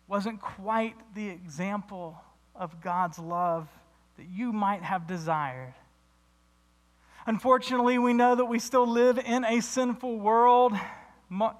wasn't 0.08 0.42
quite 0.42 0.96
the 1.16 1.30
example 1.30 2.22
of 2.56 2.82
God's 2.82 3.20
love 3.20 3.70
that 4.18 4.28
you 4.28 4.52
might 4.52 4.84
have 4.84 5.08
desired. 5.08 5.74
Unfortunately, 7.26 7.98
we 7.98 8.14
know 8.14 8.36
that 8.36 8.46
we 8.46 8.60
still 8.60 8.88
live 8.88 9.18
in 9.18 9.46
a 9.46 9.62
sinful 9.62 10.18
world, 10.18 10.74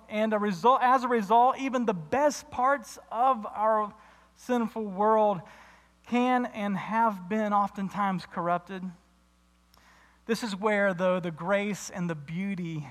and 0.10 0.34
a 0.34 0.40
result, 0.40 0.80
as 0.82 1.04
a 1.04 1.08
result, 1.08 1.60
even 1.60 1.86
the 1.86 1.94
best 1.94 2.50
parts 2.50 2.98
of 3.12 3.46
our 3.46 3.94
sinful 4.38 4.86
world 4.86 5.42
can 6.08 6.46
and 6.46 6.78
have 6.78 7.28
been 7.28 7.52
oftentimes 7.52 8.26
corrupted. 8.26 8.82
This 10.26 10.42
is 10.42 10.56
where, 10.56 10.94
though, 10.94 11.20
the 11.20 11.32
grace 11.32 11.90
and 11.90 12.10
the 12.10 12.16
beauty 12.16 12.88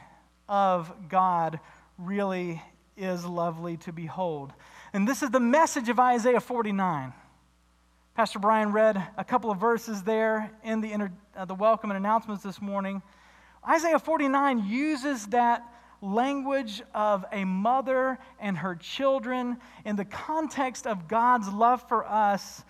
of 0.48 1.08
God 1.08 1.60
really 1.98 2.62
is 2.96 3.24
lovely 3.24 3.76
to 3.78 3.92
behold. 3.92 4.52
And 4.92 5.06
this 5.06 5.22
is 5.22 5.30
the 5.30 5.40
message 5.40 5.88
of 5.88 5.98
Isaiah 5.98 6.40
49. 6.40 7.12
Pastor 8.14 8.38
Brian 8.38 8.72
read 8.72 9.06
a 9.18 9.24
couple 9.24 9.50
of 9.50 9.58
verses 9.58 10.02
there 10.02 10.50
in 10.64 10.80
the, 10.80 10.92
inter, 10.92 11.10
uh, 11.36 11.44
the 11.44 11.54
welcome 11.54 11.90
and 11.90 11.98
announcements 11.98 12.42
this 12.42 12.62
morning. 12.62 13.02
Isaiah 13.68 13.98
49 13.98 14.66
uses 14.66 15.26
that 15.26 15.62
language 16.00 16.82
of 16.94 17.24
a 17.32 17.44
mother 17.44 18.18
and 18.38 18.56
her 18.56 18.74
children 18.76 19.58
in 19.84 19.96
the 19.96 20.04
context 20.04 20.86
of 20.86 21.08
God's 21.08 21.48
love 21.48 21.86
for 21.88 22.06
us, 22.06 22.64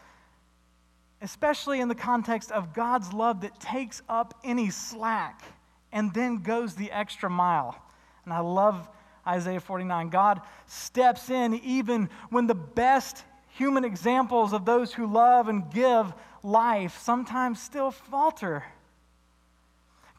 especially 1.23 1.80
in 1.80 1.88
the 1.88 1.95
context 1.95 2.50
of 2.50 2.73
God's 2.73 3.12
love 3.12 3.42
that 3.42 3.61
takes 3.61 4.02
up 4.09 4.35
any 4.42 4.71
slack 4.71 5.42
and 5.96 6.12
then 6.12 6.42
goes 6.42 6.74
the 6.74 6.92
extra 6.92 7.30
mile. 7.30 7.74
And 8.24 8.32
I 8.34 8.40
love 8.40 8.86
Isaiah 9.26 9.60
49. 9.60 10.10
God 10.10 10.42
steps 10.66 11.30
in 11.30 11.54
even 11.64 12.10
when 12.28 12.46
the 12.46 12.54
best 12.54 13.24
human 13.48 13.82
examples 13.82 14.52
of 14.52 14.66
those 14.66 14.92
who 14.92 15.06
love 15.06 15.48
and 15.48 15.72
give 15.72 16.12
life 16.42 16.98
sometimes 16.98 17.62
still 17.62 17.90
falter. 17.90 18.62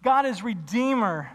God 0.02 0.26
is 0.26 0.42
Redeemer. 0.42 1.30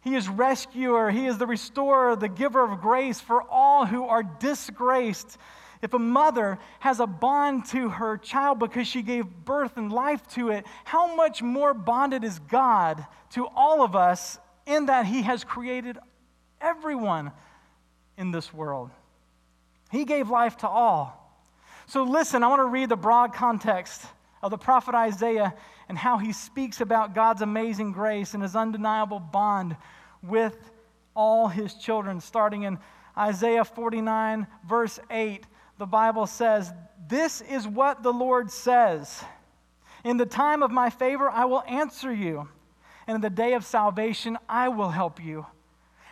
He 0.00 0.14
is 0.14 0.26
rescuer. 0.26 1.10
He 1.10 1.26
is 1.26 1.36
the 1.36 1.46
restorer, 1.46 2.16
the 2.16 2.28
giver 2.28 2.64
of 2.64 2.80
grace 2.80 3.20
for 3.20 3.42
all 3.42 3.84
who 3.84 4.04
are 4.04 4.22
disgraced. 4.22 5.36
If 5.82 5.94
a 5.94 5.98
mother 5.98 6.58
has 6.78 7.00
a 7.00 7.06
bond 7.06 7.66
to 7.66 7.88
her 7.88 8.16
child 8.16 8.60
because 8.60 8.86
she 8.86 9.02
gave 9.02 9.26
birth 9.44 9.76
and 9.76 9.92
life 9.92 10.26
to 10.34 10.50
it, 10.50 10.64
how 10.84 11.16
much 11.16 11.42
more 11.42 11.74
bonded 11.74 12.22
is 12.22 12.38
God 12.38 13.04
to 13.30 13.48
all 13.48 13.82
of 13.82 13.96
us 13.96 14.38
in 14.64 14.86
that 14.86 15.06
He 15.06 15.22
has 15.22 15.42
created 15.42 15.98
everyone 16.60 17.32
in 18.16 18.30
this 18.30 18.54
world? 18.54 18.90
He 19.90 20.04
gave 20.04 20.30
life 20.30 20.56
to 20.58 20.68
all. 20.68 21.18
So, 21.86 22.04
listen, 22.04 22.44
I 22.44 22.48
want 22.48 22.60
to 22.60 22.66
read 22.66 22.88
the 22.88 22.96
broad 22.96 23.34
context 23.34 24.06
of 24.40 24.50
the 24.50 24.58
prophet 24.58 24.94
Isaiah 24.94 25.52
and 25.88 25.98
how 25.98 26.18
he 26.18 26.32
speaks 26.32 26.80
about 26.80 27.14
God's 27.14 27.42
amazing 27.42 27.92
grace 27.92 28.34
and 28.34 28.42
his 28.42 28.56
undeniable 28.56 29.20
bond 29.20 29.76
with 30.22 30.56
all 31.14 31.48
his 31.48 31.74
children. 31.74 32.20
Starting 32.20 32.62
in 32.62 32.78
Isaiah 33.16 33.64
49, 33.64 34.46
verse 34.66 34.98
8, 35.10 35.44
the 35.82 35.86
Bible 35.86 36.28
says, 36.28 36.72
This 37.08 37.40
is 37.40 37.66
what 37.66 38.04
the 38.04 38.12
Lord 38.12 38.52
says 38.52 39.24
In 40.04 40.16
the 40.16 40.24
time 40.24 40.62
of 40.62 40.70
my 40.70 40.90
favor, 40.90 41.28
I 41.28 41.44
will 41.46 41.64
answer 41.66 42.12
you, 42.12 42.48
and 43.08 43.16
in 43.16 43.20
the 43.20 43.28
day 43.28 43.54
of 43.54 43.64
salvation, 43.64 44.38
I 44.48 44.68
will 44.68 44.90
help 44.90 45.20
you. 45.20 45.44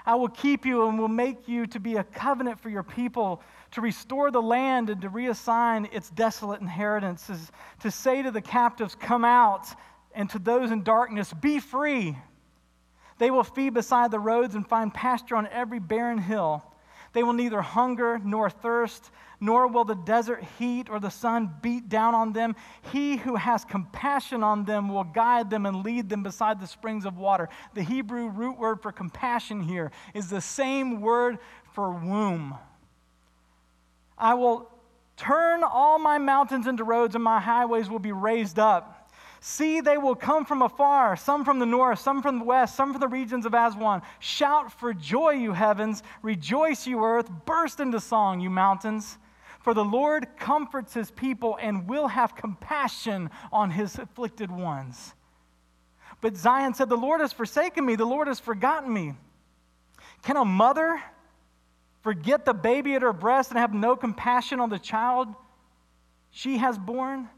I 0.04 0.16
will 0.16 0.28
keep 0.28 0.66
you 0.66 0.88
and 0.88 0.98
will 0.98 1.06
make 1.06 1.46
you 1.46 1.68
to 1.68 1.78
be 1.78 1.94
a 1.94 2.02
covenant 2.02 2.58
for 2.58 2.68
your 2.68 2.82
people 2.82 3.42
to 3.70 3.80
restore 3.80 4.32
the 4.32 4.42
land 4.42 4.90
and 4.90 5.00
to 5.02 5.08
reassign 5.08 5.88
its 5.94 6.10
desolate 6.10 6.60
inheritances, 6.60 7.52
to 7.82 7.92
say 7.92 8.22
to 8.22 8.32
the 8.32 8.42
captives, 8.42 8.96
Come 8.96 9.24
out, 9.24 9.68
and 10.16 10.28
to 10.30 10.40
those 10.40 10.72
in 10.72 10.82
darkness, 10.82 11.32
Be 11.32 11.60
free. 11.60 12.18
They 13.18 13.30
will 13.30 13.44
feed 13.44 13.74
beside 13.74 14.10
the 14.10 14.18
roads 14.18 14.56
and 14.56 14.66
find 14.66 14.92
pasture 14.92 15.36
on 15.36 15.46
every 15.46 15.78
barren 15.78 16.18
hill. 16.18 16.64
They 17.12 17.23
will 17.23 17.33
neither 17.33 17.61
hunger 17.61 18.19
nor 18.19 18.50
thirst, 18.50 19.11
nor 19.40 19.67
will 19.67 19.85
the 19.85 19.95
desert 19.95 20.45
heat 20.59 20.88
or 20.88 21.00
the 21.00 21.11
sun 21.11 21.52
beat 21.61 21.88
down 21.88 22.14
on 22.14 22.33
them. 22.33 22.55
He 22.93 23.17
who 23.17 23.37
has 23.37 23.64
compassion 23.64 24.43
on 24.45 24.64
them 24.64 24.88
will 24.88 25.05
guide 25.05 25.50
them 25.50 25.67
and 25.67 25.85
lead 25.85 26.09
them 26.09 26.23
beside 26.23 26.61
the 26.61 26.67
springs 26.67 27.05
of 27.05 27.17
water. 27.17 27.49
The 27.75 27.83
Hebrew 27.83 28.29
root 28.29 28.59
word 28.59 28.81
for 28.81 28.93
compassion 28.93 29.62
here 29.62 29.90
is 30.14 30.29
the 30.29 30.40
same 30.40 31.00
word 31.00 31.38
for 31.73 31.90
womb. 31.90 32.57
I 34.17 34.35
will 34.35 34.71
turn 35.17 35.62
all 35.64 35.99
my 35.99 36.19
mountains 36.19 36.67
into 36.67 36.85
roads, 36.85 37.14
and 37.14 37.25
my 37.25 37.40
highways 37.40 37.88
will 37.88 37.99
be 37.99 38.12
raised 38.12 38.59
up. 38.59 39.00
See, 39.42 39.80
they 39.80 39.97
will 39.97 40.14
come 40.14 40.44
from 40.44 40.61
afar, 40.61 41.16
some 41.16 41.47
from 41.47 41.59
the 41.59 41.66
north, 41.66 41.99
some 41.99 42.20
from 42.20 42.40
the 42.40 42.44
west, 42.44 42.76
some 42.76 42.92
from 42.92 43.00
the 43.00 43.09
regions 43.09 43.47
of 43.47 43.54
Aswan. 43.54 44.02
Shout 44.18 44.70
for 44.70 44.92
joy, 44.92 45.30
you 45.30 45.54
heavens. 45.54 46.02
Rejoice, 46.20 46.87
you 46.87 47.02
earth. 47.02 47.30
Burst 47.47 47.80
into 47.80 48.00
song, 48.00 48.40
you 48.40 48.50
mountains. 48.50 49.16
For 49.61 49.73
the 49.73 49.85
Lord 49.85 50.26
comforts 50.38 50.92
his 50.92 51.11
people 51.11 51.59
and 51.61 51.88
will 51.88 52.09
have 52.09 52.37
compassion 52.37 53.30
on 53.50 53.70
his 53.70 53.99
afflicted 53.99 54.50
ones. 54.50 55.14
But 56.20 56.37
Zion 56.37 56.75
said, 56.75 56.90
The 56.90 56.97
Lord 56.97 57.23
has 57.23 57.32
forsaken 57.32 57.85
me, 57.85 57.97
the 57.97 58.04
Lord 58.04 58.28
has 58.28 58.40
forgotten 58.40 58.92
me. 58.92 59.14
Can 60.23 60.37
a 60.37 60.44
mother 60.44 61.00
forget 62.02 62.44
the 62.44 62.52
baby 62.52 62.94
at 62.94 63.00
her 63.00 63.14
breast 63.14 63.50
and 63.50 63.59
have 63.59 63.73
no 63.73 63.97
compassion 63.97 64.61
on 64.61 64.68
the 64.68 64.78
child 64.78 65.28
she 66.30 66.59
has 66.59 66.76
borne? 66.76 67.30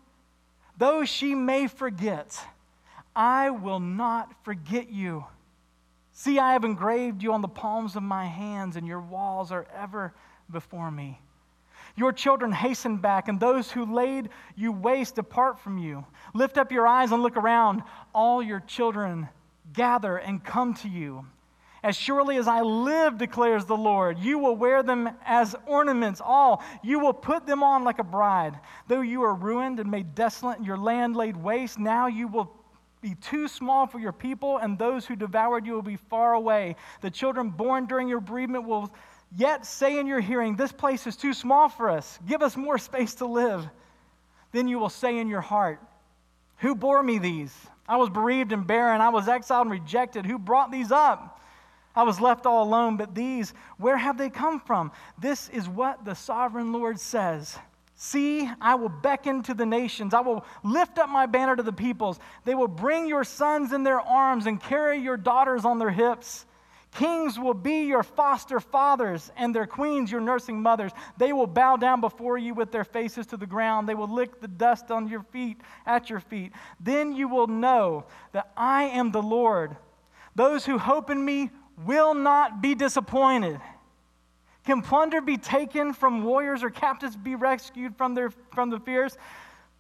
Though 0.82 1.04
she 1.04 1.36
may 1.36 1.68
forget, 1.68 2.44
I 3.14 3.50
will 3.50 3.78
not 3.78 4.34
forget 4.44 4.90
you. 4.90 5.24
See, 6.10 6.40
I 6.40 6.54
have 6.54 6.64
engraved 6.64 7.22
you 7.22 7.32
on 7.34 7.40
the 7.40 7.46
palms 7.46 7.94
of 7.94 8.02
my 8.02 8.26
hands, 8.26 8.74
and 8.74 8.84
your 8.84 9.00
walls 9.00 9.52
are 9.52 9.64
ever 9.72 10.12
before 10.50 10.90
me. 10.90 11.20
Your 11.94 12.10
children 12.10 12.50
hasten 12.50 12.96
back, 12.96 13.28
and 13.28 13.38
those 13.38 13.70
who 13.70 13.94
laid 13.94 14.30
you 14.56 14.72
waste 14.72 15.14
depart 15.14 15.60
from 15.60 15.78
you. 15.78 16.04
Lift 16.34 16.58
up 16.58 16.72
your 16.72 16.88
eyes 16.88 17.12
and 17.12 17.22
look 17.22 17.36
around. 17.36 17.84
All 18.12 18.42
your 18.42 18.58
children 18.58 19.28
gather 19.72 20.16
and 20.16 20.42
come 20.42 20.74
to 20.74 20.88
you. 20.88 21.26
As 21.82 21.96
surely 21.96 22.36
as 22.36 22.46
I 22.46 22.60
live, 22.60 23.18
declares 23.18 23.64
the 23.64 23.76
Lord, 23.76 24.18
you 24.18 24.38
will 24.38 24.54
wear 24.54 24.84
them 24.84 25.10
as 25.24 25.56
ornaments, 25.66 26.20
all. 26.24 26.62
You 26.82 27.00
will 27.00 27.12
put 27.12 27.44
them 27.44 27.64
on 27.64 27.82
like 27.82 27.98
a 27.98 28.04
bride. 28.04 28.58
Though 28.86 29.00
you 29.00 29.22
are 29.24 29.34
ruined 29.34 29.80
and 29.80 29.90
made 29.90 30.14
desolate, 30.14 30.58
and 30.58 30.66
your 30.66 30.76
land 30.76 31.16
laid 31.16 31.36
waste, 31.36 31.80
now 31.80 32.06
you 32.06 32.28
will 32.28 32.54
be 33.00 33.16
too 33.16 33.48
small 33.48 33.88
for 33.88 33.98
your 33.98 34.12
people, 34.12 34.58
and 34.58 34.78
those 34.78 35.04
who 35.04 35.16
devoured 35.16 35.66
you 35.66 35.72
will 35.72 35.82
be 35.82 35.96
far 35.96 36.34
away. 36.34 36.76
The 37.00 37.10
children 37.10 37.50
born 37.50 37.86
during 37.86 38.06
your 38.06 38.20
bereavement 38.20 38.64
will 38.64 38.94
yet 39.36 39.66
say 39.66 39.98
in 39.98 40.06
your 40.06 40.20
hearing, 40.20 40.54
This 40.54 40.70
place 40.70 41.08
is 41.08 41.16
too 41.16 41.32
small 41.32 41.68
for 41.68 41.90
us. 41.90 42.20
Give 42.28 42.42
us 42.42 42.56
more 42.56 42.78
space 42.78 43.16
to 43.16 43.26
live. 43.26 43.68
Then 44.52 44.68
you 44.68 44.78
will 44.78 44.88
say 44.88 45.18
in 45.18 45.28
your 45.28 45.40
heart, 45.40 45.80
Who 46.58 46.76
bore 46.76 47.02
me 47.02 47.18
these? 47.18 47.52
I 47.88 47.96
was 47.96 48.08
bereaved 48.08 48.52
and 48.52 48.64
barren. 48.64 49.00
I 49.00 49.08
was 49.08 49.26
exiled 49.26 49.66
and 49.66 49.72
rejected. 49.72 50.24
Who 50.24 50.38
brought 50.38 50.70
these 50.70 50.92
up? 50.92 51.31
I 51.94 52.04
was 52.04 52.20
left 52.20 52.46
all 52.46 52.62
alone, 52.62 52.96
but 52.96 53.14
these, 53.14 53.52
where 53.76 53.96
have 53.96 54.16
they 54.16 54.30
come 54.30 54.60
from? 54.60 54.92
This 55.18 55.48
is 55.50 55.68
what 55.68 56.04
the 56.04 56.14
sovereign 56.14 56.72
Lord 56.72 56.98
says. 56.98 57.58
See, 57.94 58.50
I 58.60 58.74
will 58.74 58.88
beckon 58.88 59.42
to 59.44 59.54
the 59.54 59.66
nations. 59.66 60.14
I 60.14 60.20
will 60.20 60.44
lift 60.64 60.98
up 60.98 61.08
my 61.08 61.26
banner 61.26 61.54
to 61.54 61.62
the 61.62 61.72
peoples. 61.72 62.18
They 62.44 62.54
will 62.54 62.66
bring 62.66 63.06
your 63.06 63.24
sons 63.24 63.72
in 63.72 63.84
their 63.84 64.00
arms 64.00 64.46
and 64.46 64.60
carry 64.60 64.98
your 64.98 65.16
daughters 65.16 65.64
on 65.64 65.78
their 65.78 65.90
hips. 65.90 66.46
Kings 66.94 67.38
will 67.38 67.54
be 67.54 67.84
your 67.84 68.02
foster 68.02 68.60
fathers, 68.60 69.30
and 69.36 69.54
their 69.54 69.66
queens 69.66 70.10
your 70.10 70.20
nursing 70.20 70.60
mothers. 70.60 70.92
They 71.16 71.32
will 71.32 71.46
bow 71.46 71.76
down 71.76 72.00
before 72.00 72.36
you 72.36 72.52
with 72.54 72.70
their 72.70 72.84
faces 72.84 73.26
to 73.28 73.36
the 73.36 73.46
ground. 73.46 73.88
They 73.88 73.94
will 73.94 74.12
lick 74.12 74.40
the 74.40 74.48
dust 74.48 74.90
on 74.90 75.08
your 75.08 75.22
feet, 75.22 75.58
at 75.86 76.10
your 76.10 76.20
feet. 76.20 76.52
Then 76.80 77.14
you 77.14 77.28
will 77.28 77.46
know 77.46 78.04
that 78.32 78.50
I 78.56 78.84
am 78.84 79.10
the 79.10 79.22
Lord. 79.22 79.76
Those 80.34 80.66
who 80.66 80.76
hope 80.76 81.08
in 81.08 81.24
me 81.24 81.50
will 81.84 82.14
not 82.14 82.62
be 82.62 82.74
disappointed. 82.74 83.60
Can 84.64 84.82
plunder 84.82 85.20
be 85.20 85.36
taken 85.36 85.92
from 85.92 86.22
warriors 86.22 86.62
or 86.62 86.70
captives 86.70 87.16
be 87.16 87.34
rescued 87.34 87.96
from, 87.96 88.14
their, 88.14 88.30
from 88.52 88.70
the 88.70 88.78
fears? 88.78 89.16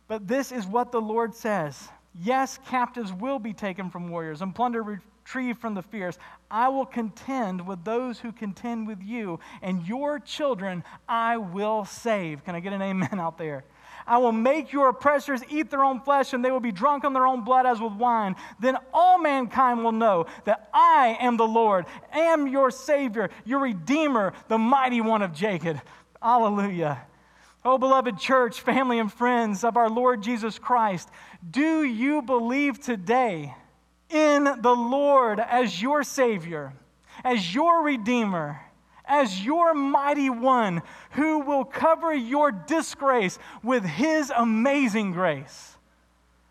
But 0.08 0.26
this 0.26 0.50
is 0.50 0.66
what 0.66 0.90
the 0.90 1.00
Lord 1.00 1.34
says. 1.34 1.88
Yes, 2.20 2.58
captives 2.66 3.12
will 3.12 3.38
be 3.38 3.52
taken 3.52 3.90
from 3.90 4.08
warriors 4.08 4.42
and 4.42 4.54
plunder 4.54 4.82
retrieved 4.82 5.60
from 5.60 5.74
the 5.74 5.82
fierce. 5.82 6.18
I 6.50 6.68
will 6.68 6.84
contend 6.84 7.66
with 7.66 7.84
those 7.84 8.18
who 8.18 8.32
contend 8.32 8.86
with 8.86 9.02
you, 9.02 9.40
and 9.62 9.86
your 9.86 10.18
children 10.18 10.84
I 11.08 11.36
will 11.36 11.84
save. 11.84 12.44
Can 12.44 12.54
I 12.54 12.60
get 12.60 12.72
an 12.72 12.82
amen 12.82 13.08
out 13.18 13.38
there? 13.38 13.64
I 14.06 14.18
will 14.18 14.32
make 14.32 14.72
your 14.72 14.88
oppressors 14.88 15.42
eat 15.48 15.70
their 15.70 15.84
own 15.84 16.00
flesh, 16.00 16.32
and 16.32 16.44
they 16.44 16.50
will 16.50 16.60
be 16.60 16.72
drunk 16.72 17.04
on 17.04 17.12
their 17.12 17.26
own 17.26 17.44
blood 17.44 17.66
as 17.66 17.80
with 17.80 17.92
wine. 17.92 18.36
Then 18.60 18.76
all 18.92 19.18
mankind 19.18 19.84
will 19.84 19.92
know 19.92 20.26
that 20.44 20.68
I 20.72 21.16
am 21.20 21.36
the 21.36 21.46
Lord, 21.46 21.86
am 22.12 22.46
your 22.46 22.70
Savior, 22.70 23.30
your 23.44 23.60
Redeemer, 23.60 24.32
the 24.48 24.58
mighty 24.58 25.00
one 25.00 25.22
of 25.22 25.32
Jacob. 25.32 25.80
Hallelujah. 26.20 27.02
Oh, 27.64 27.78
beloved 27.78 28.18
church, 28.18 28.60
family, 28.60 28.98
and 28.98 29.12
friends 29.12 29.62
of 29.62 29.76
our 29.76 29.88
Lord 29.88 30.22
Jesus 30.22 30.58
Christ, 30.58 31.08
do 31.48 31.84
you 31.84 32.22
believe 32.22 32.80
today 32.80 33.54
in 34.10 34.44
the 34.44 34.74
Lord 34.74 35.38
as 35.38 35.80
your 35.80 36.02
Savior, 36.02 36.72
as 37.24 37.54
your 37.54 37.82
Redeemer, 37.82 38.60
as 39.04 39.44
your 39.44 39.74
mighty 39.74 40.30
one 40.30 40.82
who 41.12 41.40
will 41.40 41.64
cover 41.64 42.14
your 42.14 42.52
disgrace 42.52 43.38
with 43.62 43.84
His 43.84 44.32
amazing 44.34 45.12
grace? 45.12 45.76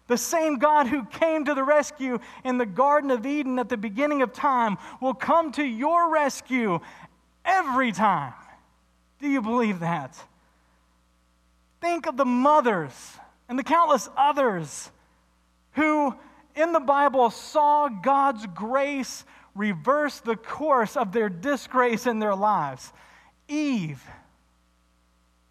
The 0.08 0.18
same 0.18 0.58
God 0.58 0.88
who 0.88 1.06
came 1.06 1.46
to 1.46 1.54
the 1.54 1.64
rescue 1.64 2.20
in 2.44 2.58
the 2.58 2.66
Garden 2.66 3.12
of 3.12 3.26
Eden 3.26 3.60
at 3.60 3.70
the 3.70 3.78
beginning 3.78 4.22
of 4.22 4.34
time 4.34 4.78
will 5.00 5.14
come 5.14 5.52
to 5.54 5.64
your 5.64 6.12
rescue 6.12 6.80
every 7.46 7.92
time. 7.92 8.34
Do 9.22 9.30
you 9.30 9.42
believe 9.42 9.80
that? 9.80 10.22
Think 11.80 12.08
of 12.08 12.18
the 12.18 12.26
mothers 12.26 12.94
and 13.48 13.58
the 13.58 13.64
countless 13.64 14.10
others 14.18 14.92
who 15.74 16.16
in 16.56 16.74
the 16.74 16.80
Bible 16.80 17.30
saw 17.30 17.88
God's 17.88 18.46
grace 18.48 19.24
reverse 19.56 20.20
the 20.20 20.36
course 20.36 20.96
of 20.96 21.12
their 21.12 21.30
disgrace 21.30 22.08
in 22.08 22.20
their 22.20 22.36
lives. 22.36 22.92
Eve, 23.48 24.04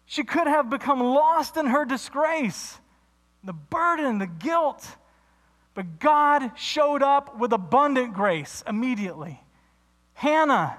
she 0.05 0.23
could 0.23 0.47
have 0.47 0.69
become 0.69 0.99
lost 0.99 1.57
in 1.57 1.67
her 1.67 1.85
disgrace, 1.85 2.79
the 3.43 3.53
burden, 3.53 4.17
the 4.17 4.27
guilt, 4.27 4.85
but 5.73 5.99
God 5.99 6.51
showed 6.57 7.01
up 7.01 7.37
with 7.39 7.53
abundant 7.53 8.13
grace 8.13 8.63
immediately. 8.67 9.41
Hannah, 10.13 10.77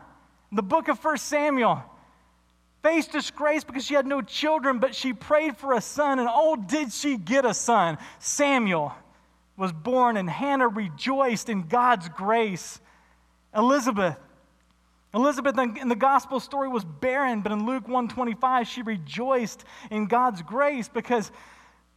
the 0.51 0.63
book 0.63 0.89
of 0.89 1.03
1 1.03 1.17
Samuel, 1.19 1.83
faced 2.83 3.13
disgrace 3.13 3.65
because 3.65 3.87
she 3.87 3.95
had 3.95 4.07
no 4.07 4.21
children, 4.21 4.81
but 4.81 4.95
she 4.95 5.13
prayed 5.13 5.57
for 5.57 5.73
a 5.73 5.81
son, 5.81 6.19
and 6.19 6.29
oh, 6.31 6.57
did 6.57 6.93
she 6.93 7.17
get 7.17 7.45
a 7.45 7.55
son, 7.55 7.97
Samuel 8.19 8.93
was 9.57 9.73
born, 9.73 10.17
and 10.17 10.29
Hannah 10.29 10.69
rejoiced 10.69 11.49
in 11.49 11.69
God's 11.69 12.09
grace. 12.09 12.81
Elizabeth, 13.55 14.17
Elizabeth 15.15 15.59
in 15.59 15.89
the 15.89 15.97
gospel 15.97 16.41
story 16.41 16.69
was 16.69 16.85
barren, 16.85 17.43
but 17.43 17.53
in 17.53 17.67
Luke 17.67 17.87
125, 17.87 18.67
she 18.67 18.83
rejoiced 18.83 19.65
in 19.91 20.07
God's 20.07 20.41
grace 20.43 20.89
because 20.89 21.31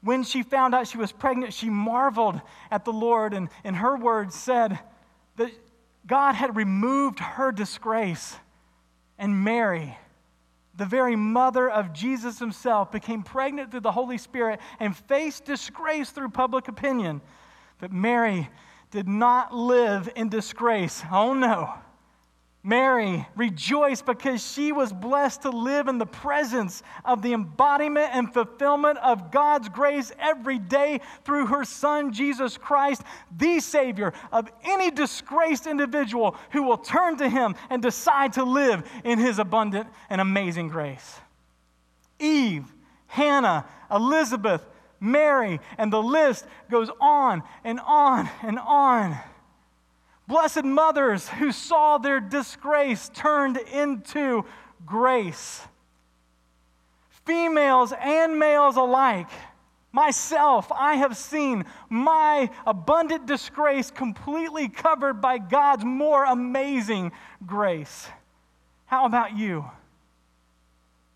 when 0.02 0.24
she 0.24 0.44
found 0.44 0.76
out 0.76 0.88
she 0.88 0.98
was 0.98 1.12
pregnant, 1.12 1.54
she 1.54 1.70
marveled 1.70 2.40
at 2.70 2.86
the 2.86 2.94
Lord, 2.94 3.34
and 3.34 3.50
in 3.64 3.74
her 3.74 3.98
words 3.98 4.36
said 4.36 4.78
that 5.38 5.52
God 6.06 6.34
had 6.34 6.56
removed 6.56 7.20
her 7.20 7.52
disgrace. 7.52 8.36
And 9.18 9.44
Mary, 9.44 9.98
the 10.76 10.86
very 10.86 11.16
mother 11.16 11.70
of 11.70 11.94
Jesus 11.94 12.38
himself, 12.38 12.92
became 12.92 13.24
pregnant 13.24 13.72
through 13.72 13.80
the 13.80 13.92
Holy 13.92 14.18
Spirit 14.18 14.60
and 14.80 14.96
faced 14.96 15.46
disgrace 15.46 16.12
through 16.12 16.30
public 16.30 16.68
opinion. 16.68 17.22
But 17.80 17.92
Mary 17.92 18.50
did 18.96 19.08
not 19.10 19.54
live 19.54 20.10
in 20.16 20.30
disgrace. 20.30 21.04
Oh 21.12 21.34
no. 21.34 21.74
Mary 22.64 23.28
rejoiced 23.36 24.06
because 24.06 24.42
she 24.42 24.72
was 24.72 24.94
blessed 24.94 25.42
to 25.42 25.50
live 25.50 25.90
in 25.90 25.98
the 25.98 26.06
presence 26.06 26.82
of 27.04 27.22
the 27.22 27.34
embodiment 27.34 28.10
and 28.14 28.34
fulfillment 28.34 28.98
of 29.00 29.32
God's 29.32 29.68
grace 29.68 30.14
every 30.18 30.58
day 30.58 31.02
through 31.26 31.48
her 31.48 31.66
Son, 31.66 32.14
Jesus 32.14 32.58
Christ, 32.58 33.04
the 33.38 33.60
Savior 33.60 34.14
of 34.32 34.50
any 34.64 34.90
disgraced 34.90 35.68
individual 35.68 36.38
who 36.52 36.64
will 36.64 36.78
turn 36.78 37.18
to 37.18 37.28
Him 37.28 37.54
and 37.70 37.82
decide 37.82 38.32
to 38.34 38.46
live 38.46 38.90
in 39.04 39.20
His 39.20 39.40
abundant 39.40 39.90
and 40.10 40.22
amazing 40.22 40.70
grace. 40.70 41.20
Eve, 42.18 42.74
Hannah, 43.08 43.66
Elizabeth, 43.92 44.66
Mary, 45.00 45.60
and 45.78 45.92
the 45.92 46.02
list 46.02 46.46
goes 46.70 46.90
on 47.00 47.44
and 47.64 47.80
on 47.80 48.30
and 48.42 48.60
on. 48.60 49.18
Blessed 50.28 50.64
mothers 50.64 51.30
who 51.30 51.52
saw 51.52 51.98
their 51.98 52.20
disgrace 52.20 53.10
turned 53.14 53.58
into 53.58 54.46
grace. 54.86 55.62
Females 57.26 57.94
and 58.00 58.40
males 58.40 58.76
alike. 58.76 59.30
Myself, 59.92 60.72
I 60.74 60.96
have 60.96 61.16
seen 61.16 61.64
my 61.90 62.50
abundant 62.68 63.26
disgrace 63.28 63.90
completely 63.90 64.68
covered 64.68 65.22
by 65.22 65.38
God's 65.38 65.86
more 65.86 66.26
amazing 66.26 67.14
grace. 67.46 68.08
How 68.88 69.06
about 69.06 69.38
you? 69.38 69.66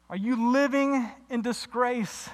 Are 0.10 0.16
you 0.16 0.52
living 0.52 1.10
in 1.30 1.42
disgrace? 1.42 2.30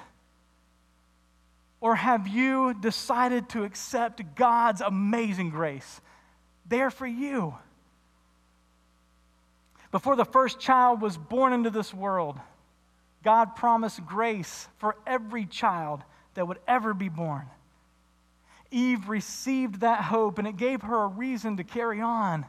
Or 1.80 1.94
have 1.94 2.26
you 2.26 2.74
decided 2.74 3.48
to 3.50 3.64
accept 3.64 4.34
God's 4.34 4.80
amazing 4.80 5.50
grace 5.50 6.00
there 6.66 6.90
for 6.90 7.06
you? 7.06 7.54
Before 9.92 10.16
the 10.16 10.24
first 10.24 10.58
child 10.58 11.00
was 11.00 11.16
born 11.16 11.52
into 11.52 11.70
this 11.70 11.92
world, 11.92 12.38
God 13.22 13.56
promised 13.56 14.04
grace 14.06 14.68
for 14.78 14.96
every 15.06 15.46
child 15.46 16.02
that 16.34 16.46
would 16.46 16.58
ever 16.66 16.94
be 16.94 17.08
born. 17.08 17.46
Eve 18.70 19.08
received 19.08 19.80
that 19.80 20.02
hope 20.02 20.38
and 20.38 20.46
it 20.46 20.56
gave 20.56 20.82
her 20.82 21.04
a 21.04 21.06
reason 21.06 21.56
to 21.56 21.64
carry 21.64 22.00
on. 22.00 22.46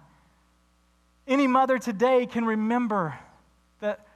Any 1.28 1.48
mother 1.48 1.78
today 1.78 2.26
can 2.26 2.46
remember 2.46 3.18
that 3.80 4.08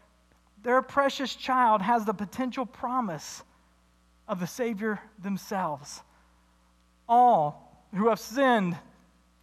their 0.64 0.82
precious 0.82 1.36
child 1.36 1.82
has 1.82 2.06
the 2.06 2.14
potential 2.14 2.66
promise 2.66 3.44
of 4.32 4.40
the 4.40 4.48
Savior 4.48 5.02
themselves. 5.22 6.02
All 7.08 7.86
who 7.94 8.08
have 8.08 8.20
sinned 8.20 8.78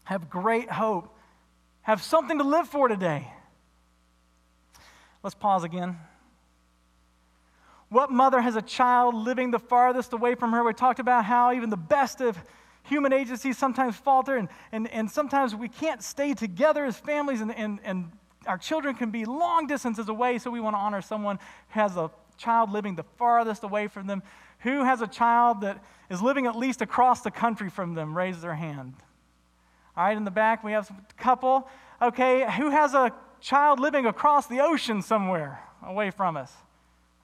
have 0.05 0.31
great 0.31 0.71
hope, 0.71 1.15
have 1.83 2.03
something 2.03 2.39
to 2.39 2.45
live 2.45 2.67
for 2.67 2.89
today. 2.89 3.31
Let's 5.23 5.35
pause 5.35 5.63
again. 5.63 5.99
What 7.91 8.11
mother 8.11 8.41
has 8.41 8.57
a 8.57 8.63
child 8.63 9.15
living 9.15 9.51
the 9.51 9.59
farthest 9.59 10.15
away 10.15 10.35
from 10.35 10.53
her? 10.53 10.65
We 10.65 10.73
talked 10.73 11.01
about 11.01 11.27
how 11.27 11.53
even 11.53 11.69
the 11.69 11.77
best 11.77 12.23
of 12.23 12.39
human 12.85 13.13
agencies 13.13 13.59
sometimes 13.59 13.97
falter, 13.97 14.37
and, 14.37 14.49
and, 14.73 14.91
and 14.91 15.11
sometimes 15.11 15.55
we 15.55 15.69
can't 15.69 16.03
stay 16.03 16.33
together 16.33 16.87
as 16.87 16.97
families, 16.97 17.43
and, 17.43 17.55
and, 17.55 17.79
and 17.85 18.11
our 18.47 18.57
children 18.57 18.95
can 18.95 19.11
be 19.11 19.27
long 19.27 19.67
distances 19.67 20.09
away, 20.09 20.39
so 20.39 20.51
we 20.51 20.61
want 20.61 20.75
to 20.75 20.79
honor 20.79 21.03
someone 21.03 21.39
who 21.69 21.81
has 21.81 21.99
a 21.99 22.11
child 22.39 22.71
living 22.71 22.95
the 22.95 23.05
farthest 23.19 23.65
away 23.65 23.89
from 23.89 24.07
them. 24.07 24.23
Who 24.61 24.85
has 24.85 25.01
a 25.01 25.07
child 25.07 25.61
that 25.61 25.83
is 26.11 26.21
living 26.21 26.47
at 26.47 26.57
least 26.57 26.83
across 26.83 27.21
the 27.21 27.31
country 27.31 27.71
from 27.71 27.95
them? 27.95 28.17
Raise 28.17 28.41
their 28.41 28.55
hand. 28.55 28.95
All 29.97 30.05
right, 30.05 30.17
in 30.17 30.25
the 30.25 30.31
back, 30.31 30.65
we 30.65 30.73
have 30.73 30.91
a 30.91 31.23
couple. 31.23 31.69
Okay, 32.01 32.49
who 32.57 32.71
has 32.71 32.95
a 32.95 33.13
child 33.41 33.81
living 33.81 34.07
across 34.07 34.47
the 34.47 34.61
ocean 34.61 35.03
somewhere 35.03 35.61
away 35.85 36.11
from 36.11 36.37
us? 36.37 36.53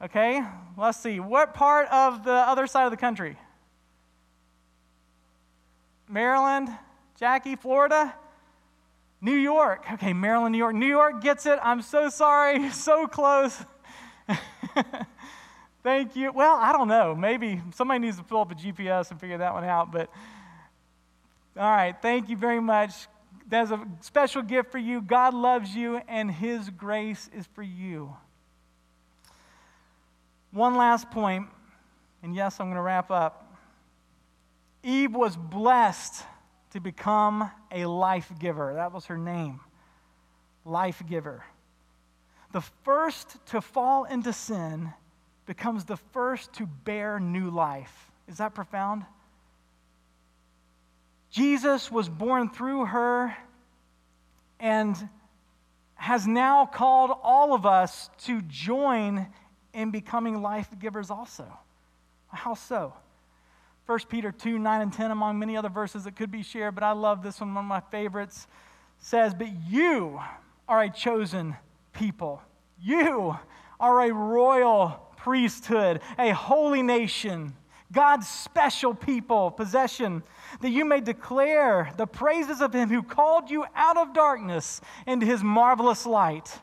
Okay, 0.02 0.42
let's 0.76 0.98
see. 0.98 1.20
What 1.20 1.54
part 1.54 1.88
of 1.88 2.24
the 2.24 2.32
other 2.32 2.66
side 2.66 2.84
of 2.84 2.90
the 2.90 2.96
country? 2.96 3.38
Maryland, 6.08 6.68
Jackie, 7.18 7.56
Florida, 7.56 8.14
New 9.20 9.36
York. 9.36 9.86
Okay, 9.92 10.12
Maryland, 10.12 10.52
New 10.52 10.58
York. 10.58 10.74
New 10.74 10.86
York 10.86 11.22
gets 11.22 11.46
it. 11.46 11.58
I'm 11.62 11.80
so 11.80 12.08
sorry. 12.10 12.68
So 12.72 13.06
close. 13.06 13.64
Thank 15.84 16.16
you. 16.16 16.32
Well, 16.32 16.56
I 16.56 16.72
don't 16.72 16.88
know. 16.88 17.14
Maybe 17.14 17.60
somebody 17.74 18.00
needs 18.00 18.16
to 18.16 18.22
pull 18.22 18.40
up 18.40 18.50
a 18.50 18.54
GPS 18.54 19.10
and 19.10 19.20
figure 19.20 19.36
that 19.36 19.52
one 19.52 19.64
out. 19.64 19.92
But 19.92 20.08
all 21.58 21.70
right, 21.70 21.94
thank 22.00 22.30
you 22.30 22.38
very 22.38 22.58
much. 22.58 23.06
That's 23.46 23.70
a 23.70 23.86
special 24.00 24.40
gift 24.40 24.72
for 24.72 24.78
you. 24.78 25.02
God 25.02 25.34
loves 25.34 25.74
you, 25.76 26.00
and 26.08 26.30
His 26.30 26.70
grace 26.70 27.28
is 27.36 27.46
for 27.52 27.62
you. 27.62 28.16
One 30.52 30.74
last 30.74 31.10
point, 31.10 31.48
and 32.22 32.34
yes, 32.34 32.60
I'm 32.60 32.68
going 32.68 32.76
to 32.76 32.82
wrap 32.82 33.10
up. 33.10 33.54
Eve 34.82 35.14
was 35.14 35.36
blessed 35.36 36.24
to 36.70 36.80
become 36.80 37.50
a 37.70 37.84
life 37.84 38.32
giver. 38.38 38.72
That 38.72 38.92
was 38.92 39.04
her 39.06 39.18
name. 39.18 39.60
Life 40.64 41.02
giver. 41.06 41.44
The 42.52 42.62
first 42.84 43.36
to 43.48 43.60
fall 43.60 44.04
into 44.04 44.32
sin 44.32 44.94
becomes 45.46 45.84
the 45.84 45.96
first 45.96 46.52
to 46.54 46.66
bear 46.66 47.20
new 47.20 47.50
life. 47.50 48.10
Is 48.28 48.38
that 48.38 48.54
profound? 48.54 49.04
Jesus 51.30 51.90
was 51.90 52.08
born 52.08 52.48
through 52.48 52.86
her 52.86 53.36
and 54.60 54.96
has 55.96 56.26
now 56.26 56.66
called 56.66 57.10
all 57.22 57.54
of 57.54 57.66
us 57.66 58.08
to 58.24 58.40
join 58.42 59.26
in 59.72 59.90
becoming 59.90 60.40
life 60.40 60.68
givers 60.78 61.10
also. 61.10 61.46
How 62.28 62.54
so? 62.54 62.94
1 63.86 63.98
Peter 64.08 64.32
2 64.32 64.58
9 64.58 64.80
and 64.80 64.92
10, 64.92 65.10
among 65.10 65.38
many 65.38 65.56
other 65.56 65.68
verses 65.68 66.04
that 66.04 66.16
could 66.16 66.30
be 66.30 66.42
shared, 66.42 66.74
but 66.74 66.84
I 66.84 66.92
love 66.92 67.22
this 67.22 67.40
one, 67.40 67.54
one 67.54 67.64
of 67.64 67.68
my 67.68 67.80
favorites, 67.90 68.46
says, 68.98 69.34
But 69.34 69.48
you 69.68 70.20
are 70.68 70.82
a 70.82 70.90
chosen 70.90 71.56
people. 71.92 72.40
You 72.80 73.36
are 73.78 74.00
a 74.02 74.12
royal 74.12 75.00
priesthood, 75.24 76.02
a 76.18 76.32
holy 76.32 76.82
nation, 76.82 77.54
God's 77.90 78.28
special 78.28 78.92
people, 78.92 79.50
possession, 79.50 80.22
that 80.60 80.68
you 80.68 80.84
may 80.84 81.00
declare 81.00 81.90
the 81.96 82.06
praises 82.06 82.60
of 82.60 82.74
him 82.74 82.90
who 82.90 83.02
called 83.02 83.50
you 83.50 83.64
out 83.74 83.96
of 83.96 84.12
darkness 84.12 84.82
into 85.06 85.24
his 85.24 85.42
marvelous 85.42 86.04
light. 86.04 86.60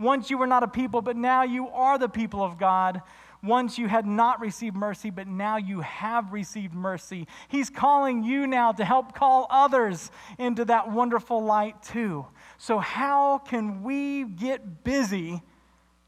Once 0.00 0.28
you 0.28 0.36
were 0.36 0.46
not 0.48 0.64
a 0.64 0.68
people, 0.68 1.02
but 1.02 1.16
now 1.16 1.44
you 1.44 1.68
are 1.68 1.96
the 1.96 2.08
people 2.08 2.42
of 2.42 2.58
God. 2.58 3.00
Once 3.44 3.78
you 3.78 3.86
had 3.86 4.06
not 4.06 4.40
received 4.40 4.74
mercy, 4.74 5.10
but 5.10 5.28
now 5.28 5.56
you 5.56 5.80
have 5.80 6.32
received 6.32 6.74
mercy. 6.74 7.28
He's 7.46 7.70
calling 7.70 8.24
you 8.24 8.48
now 8.48 8.72
to 8.72 8.84
help 8.84 9.14
call 9.14 9.46
others 9.50 10.10
into 10.36 10.64
that 10.64 10.90
wonderful 10.90 11.44
light 11.44 11.80
too. 11.80 12.26
So, 12.58 12.78
how 12.78 13.38
can 13.38 13.84
we 13.84 14.24
get 14.24 14.82
busy 14.82 15.42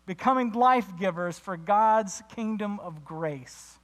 becoming 0.06 0.52
life 0.52 0.96
givers 0.98 1.38
for 1.38 1.56
God's 1.56 2.22
kingdom 2.34 2.80
of 2.80 3.04
grace? 3.04 3.78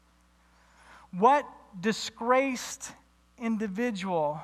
What 1.11 1.45
disgraced 1.81 2.91
individual 3.39 4.41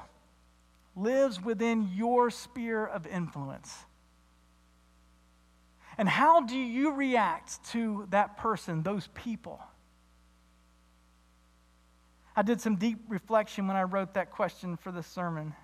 lives 0.97 1.41
within 1.43 1.91
your 1.95 2.31
sphere 2.31 2.85
of 2.85 3.07
influence? 3.07 3.75
And 5.97 6.09
how 6.09 6.43
do 6.43 6.57
you 6.57 6.93
react 6.93 7.65
to 7.73 8.07
that 8.11 8.37
person, 8.37 8.83
those 8.83 9.09
people? 9.15 9.61
I 12.37 12.43
did 12.43 12.61
some 12.61 12.77
deep 12.77 12.99
reflection 13.09 13.67
when 13.67 13.77
I 13.77 13.83
wrote 13.83 14.15
that 14.15 14.31
question 14.31 14.77
for 14.77 14.93
this 14.93 15.09
sermon. 15.09 15.55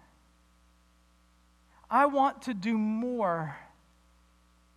I 1.89 2.07
want 2.07 2.43
to 2.43 2.55
do 2.55 2.77
more 2.77 3.57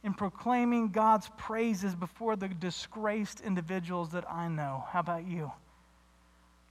in 0.08 0.14
proclaiming 0.14 0.88
God's 0.88 1.30
praises 1.36 1.94
before 1.94 2.38
the 2.38 2.48
disgraced 2.48 3.42
individuals 3.42 4.12
that 4.12 4.24
I 4.32 4.48
know. 4.48 4.86
How 4.90 5.02
about 5.02 5.28
you? 5.28 5.52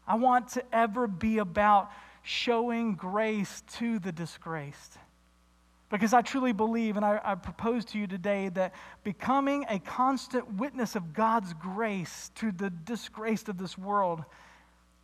I 0.09 0.14
want 0.14 0.49
to 0.53 0.64
ever 0.72 1.07
be 1.07 1.37
about 1.37 1.90
showing 2.22 2.94
grace 2.94 3.62
to 3.75 3.99
the 3.99 4.11
disgraced. 4.11 4.96
Because 5.90 6.14
I 6.14 6.22
truly 6.22 6.53
believe, 6.53 6.96
and 6.96 7.05
I, 7.05 7.20
I, 7.22 7.35
propose 7.35 7.85
to 7.87 7.99
you 7.99 8.07
today, 8.07 8.49
that 8.55 8.72
becoming 9.05 9.66
a 9.68 9.81
constant 9.81 10.55
witness 10.55 10.96
of 10.96 11.12
God's 11.12 11.53
grace 11.53 12.31
to 12.37 12.53
the 12.53 12.70
disgraced 12.70 13.51
of 13.51 13.59
this 13.59 13.77
world 13.77 14.25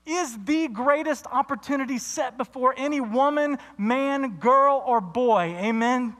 is 0.06 0.38
the 0.46 0.68
greatest 0.68 1.26
opportunity 1.30 1.98
set 1.98 2.38
before 2.38 2.72
any 2.78 3.02
woman, 3.02 3.58
man, 3.76 4.38
girl, 4.38 4.82
or 4.86 5.02
boy. 5.02 5.54
Amen? 5.60 6.16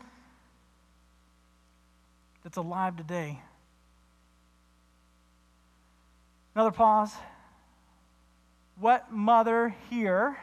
That's 2.42 2.57
alive 2.57 2.96
today. 2.96 3.40
Another 6.55 6.72
pause. 6.72 7.12
What 8.78 9.12
mother 9.12 9.74
here? 9.88 10.37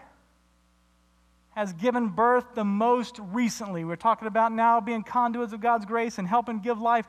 has 1.59 1.73
given 1.73 2.07
birth 2.07 2.45
the 2.55 2.63
most 2.63 3.19
recently. 3.19 3.83
We're 3.83 3.97
talking 3.97 4.29
about 4.29 4.53
now 4.53 4.79
being 4.79 5.03
conduits 5.03 5.51
of 5.51 5.59
God's 5.59 5.85
grace 5.85 6.17
and 6.17 6.25
helping 6.25 6.59
give 6.59 6.79
life. 6.79 7.05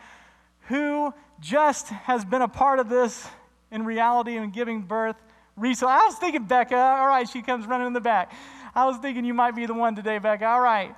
Who 0.62 1.14
just 1.38 1.86
has 1.88 2.24
been 2.24 2.42
a 2.42 2.48
part 2.48 2.80
of 2.80 2.88
this 2.88 3.28
in 3.70 3.84
reality 3.84 4.36
and 4.36 4.52
giving 4.52 4.82
birth 4.82 5.14
recently? 5.56 5.92
I 5.92 6.06
was 6.06 6.16
thinking 6.16 6.46
Becca. 6.46 6.76
All 6.76 7.06
right, 7.06 7.28
she 7.28 7.42
comes 7.42 7.64
running 7.64 7.86
in 7.86 7.92
the 7.92 8.00
back. 8.00 8.32
I 8.74 8.86
was 8.86 8.96
thinking 8.98 9.24
you 9.24 9.34
might 9.34 9.54
be 9.54 9.66
the 9.66 9.74
one 9.74 9.94
today, 9.94 10.18
Becca. 10.18 10.44
All 10.44 10.60
right. 10.60 10.96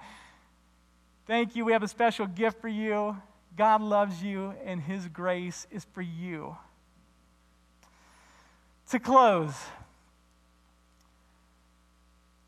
Thank 1.27 1.55
you. 1.55 1.67
We 1.67 1.73
have 1.73 1.83
a 1.83 1.89
special 1.89 2.27
gift 2.27 2.59
for 2.59 2.69
you. 2.69 3.17
God 3.57 3.83
loves 3.83 4.23
you, 4.23 4.55
and 4.65 4.81
His 4.81 5.09
grace 5.09 5.67
is 5.71 5.85
for 5.93 6.03
you. 6.03 6.57
To 8.91 8.99
close, 8.99 9.55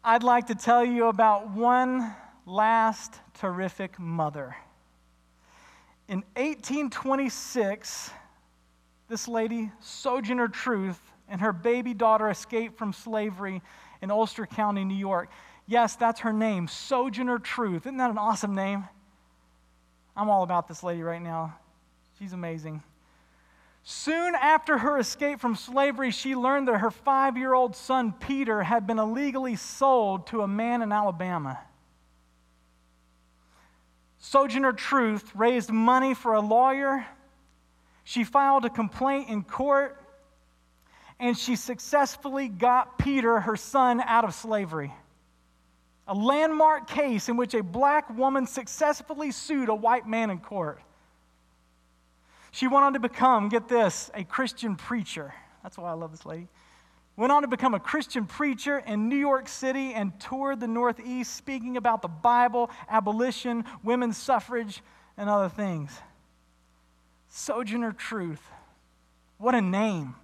I'd 0.03 0.23
like 0.23 0.49
to 0.49 0.55
tell 0.55 0.85
you 0.85 1.07
about 1.07 1.51
one 1.51 2.15
last 2.47 3.15
terrific 3.35 3.99
mother. 3.99 4.57
In 6.09 6.19
1826, 6.37 8.11
this 9.09 9.29
lady, 9.29 9.71
Sojourner 9.81 10.49
Truth, 10.49 11.01
and 11.29 11.41
her 11.41 11.53
baby 11.53 11.95
daughter 11.95 12.29
escaped 12.29 12.77
from 12.77 12.93
slavery 12.93 13.63
in 14.03 14.11
Ulster 14.11 14.45
County, 14.45 14.85
New 14.85 14.95
York. 14.95 15.31
Yes, 15.67 15.97
that's 15.97 16.21
her 16.21 16.33
name, 16.33 16.69
Sojourner 16.69 17.39
Truth. 17.39 17.87
Isn't 17.87 17.97
that 17.97 18.11
an 18.11 18.19
awesome 18.19 18.55
name? 18.55 18.85
I'm 20.17 20.31
all 20.31 20.43
about 20.43 20.69
this 20.69 20.83
lady 20.83 21.03
right 21.03 21.23
now. 21.23 21.57
She's 22.19 22.33
amazing. 22.33 22.83
Soon 23.83 24.35
after 24.35 24.79
her 24.79 24.99
escape 24.99 25.41
from 25.41 25.57
slavery, 25.57 26.11
she 26.11 26.35
learned 26.35 26.69
that 26.69 26.79
her 26.79 26.91
five 26.91 27.37
year 27.37 27.53
old 27.53 27.77
son, 27.77 28.13
Peter, 28.13 28.63
had 28.63 28.87
been 28.87 28.99
illegally 28.99 29.57
sold 29.57 30.27
to 30.29 30.41
a 30.41 30.49
man 30.49 30.81
in 30.81 30.91
Alabama. 30.91 31.61
Sojourner 34.19 34.73
Truth 34.73 35.33
raised 35.35 35.71
money 35.71 36.15
for 36.15 36.33
a 36.33 36.41
lawyer. 36.41 37.07
She 38.05 38.25
filed 38.25 38.65
a 38.65 38.71
complaint 38.71 39.29
in 39.29 39.43
court. 39.43 40.01
and 41.21 41.39
she 41.39 41.55
successfully 41.55 42.49
got 42.49 42.99
Peter, 42.99 43.41
her 43.41 43.57
son, 43.57 44.01
out 44.01 44.25
of 44.25 44.35
slavery. 44.35 44.93
A 46.07 46.15
landmark 46.15 46.87
case 46.87 47.29
in 47.29 47.37
which 47.37 47.55
a 47.55 47.63
black 47.63 48.11
woman 48.17 48.47
successfully 48.47 49.31
sued 49.31 49.69
a 49.69 49.75
white 49.75 50.07
man 50.07 50.31
in 50.31 50.39
court. 50.39 50.81
She 52.51 52.69
went 52.69 52.85
on 52.85 52.93
to 52.93 53.01
become, 53.01 53.49
get 53.49 53.69
this, 53.69 54.11
a 54.15 54.23
Christian 54.23 54.77
preacher. 54.77 55.35
That's 55.63 55.79
why 55.79 55.91
I 55.91 55.95
love 55.95 56.11
this 56.11 56.27
lady. 56.27 56.49
Went 57.17 57.33
on 57.33 57.43
to 57.43 57.49
become 57.49 57.75
a 57.75 57.81
Christian 57.81 58.27
preacher 58.27 58.79
in 58.79 59.09
New 59.09 59.17
York 59.17 59.49
City 59.49 59.95
and 59.95 60.19
toured 60.21 60.61
the 60.61 60.67
Northeast 60.67 61.35
speaking 61.35 61.77
about 61.77 62.03
the 62.03 62.09
Bible, 62.09 62.71
abolition, 62.89 63.65
women's 63.83 64.17
suffrage, 64.17 64.83
and 65.17 65.31
other 65.31 65.49
things. 65.49 65.97
Sojourner 67.29 67.93
Truth. 67.93 68.43
What 69.39 69.55
a 69.55 69.61
name. 69.61 70.15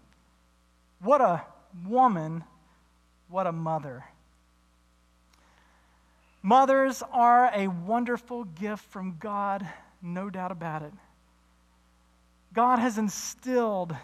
What 1.00 1.20
a 1.20 1.44
woman. 1.86 2.44
What 3.28 3.46
a 3.46 3.52
mother. 3.52 4.04
Mothers 6.42 7.02
are 7.12 7.50
a 7.54 7.68
wonderful 7.68 8.44
gift 8.44 8.84
from 8.86 9.16
God, 9.18 9.66
no 10.00 10.30
doubt 10.30 10.52
about 10.52 10.82
it. 10.82 10.92
God 12.54 12.78
has 12.78 12.96
instilled 12.96 13.94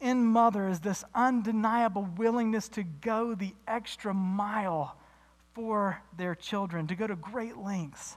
in 0.00 0.24
mothers 0.24 0.80
this 0.80 1.04
undeniable 1.14 2.08
willingness 2.16 2.68
to 2.70 2.82
go 2.82 3.34
the 3.34 3.54
extra 3.66 4.12
mile 4.14 4.96
for 5.54 6.00
their 6.16 6.34
children, 6.34 6.86
to 6.86 6.94
go 6.94 7.06
to 7.06 7.16
great 7.16 7.56
lengths. 7.56 8.16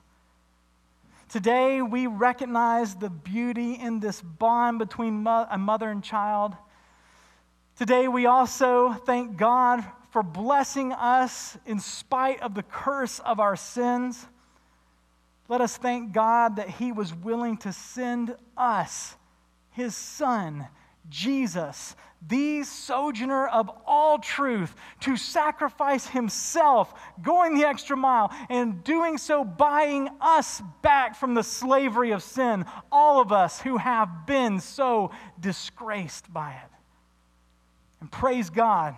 Today, 1.30 1.82
we 1.82 2.06
recognize 2.06 2.96
the 2.96 3.10
beauty 3.10 3.74
in 3.74 4.00
this 4.00 4.22
bond 4.22 4.78
between 4.78 5.26
a 5.26 5.58
mother 5.58 5.90
and 5.90 6.04
child. 6.04 6.56
Today, 7.78 8.08
we 8.08 8.28
also 8.28 8.94
thank 8.94 9.36
God 9.36 9.84
for 10.14 10.22
blessing 10.22 10.94
us 10.94 11.58
in 11.66 11.80
spite 11.80 12.40
of 12.44 12.54
the 12.54 12.62
curse 12.62 13.18
of 13.18 13.40
our 13.40 13.56
sins. 13.56 14.28
Let 15.50 15.60
us 15.60 15.76
thank 15.76 16.14
God 16.14 16.58
that 16.58 16.70
He 16.70 16.92
was 16.92 17.12
willing 17.12 17.58
to 17.58 17.74
send 17.74 18.36
us, 18.56 19.16
His 19.72 19.96
Son, 19.96 20.68
Jesus, 21.10 21.96
the 22.26 22.62
sojourner 22.62 23.48
of 23.48 23.72
all 23.88 24.20
truth, 24.20 24.76
to 25.00 25.18
sacrifice 25.18 26.06
himself, 26.06 26.94
going 27.24 27.56
the 27.56 27.66
extra 27.66 27.98
mile, 27.98 28.32
and 28.50 28.84
doing 28.84 29.18
so 29.18 29.44
buying 29.44 30.10
us 30.22 30.62
back 30.84 31.16
from 31.16 31.34
the 31.34 31.44
slavery 31.44 32.12
of 32.12 32.22
sin, 32.22 32.66
all 32.92 33.20
of 33.20 33.32
us 33.32 33.60
who 33.60 33.78
have 33.78 34.28
been 34.28 34.60
so 34.60 35.10
disgraced 35.40 36.32
by 36.32 36.52
it. 36.52 36.70
And 38.00 38.12
praise 38.12 38.52
God 38.52 38.96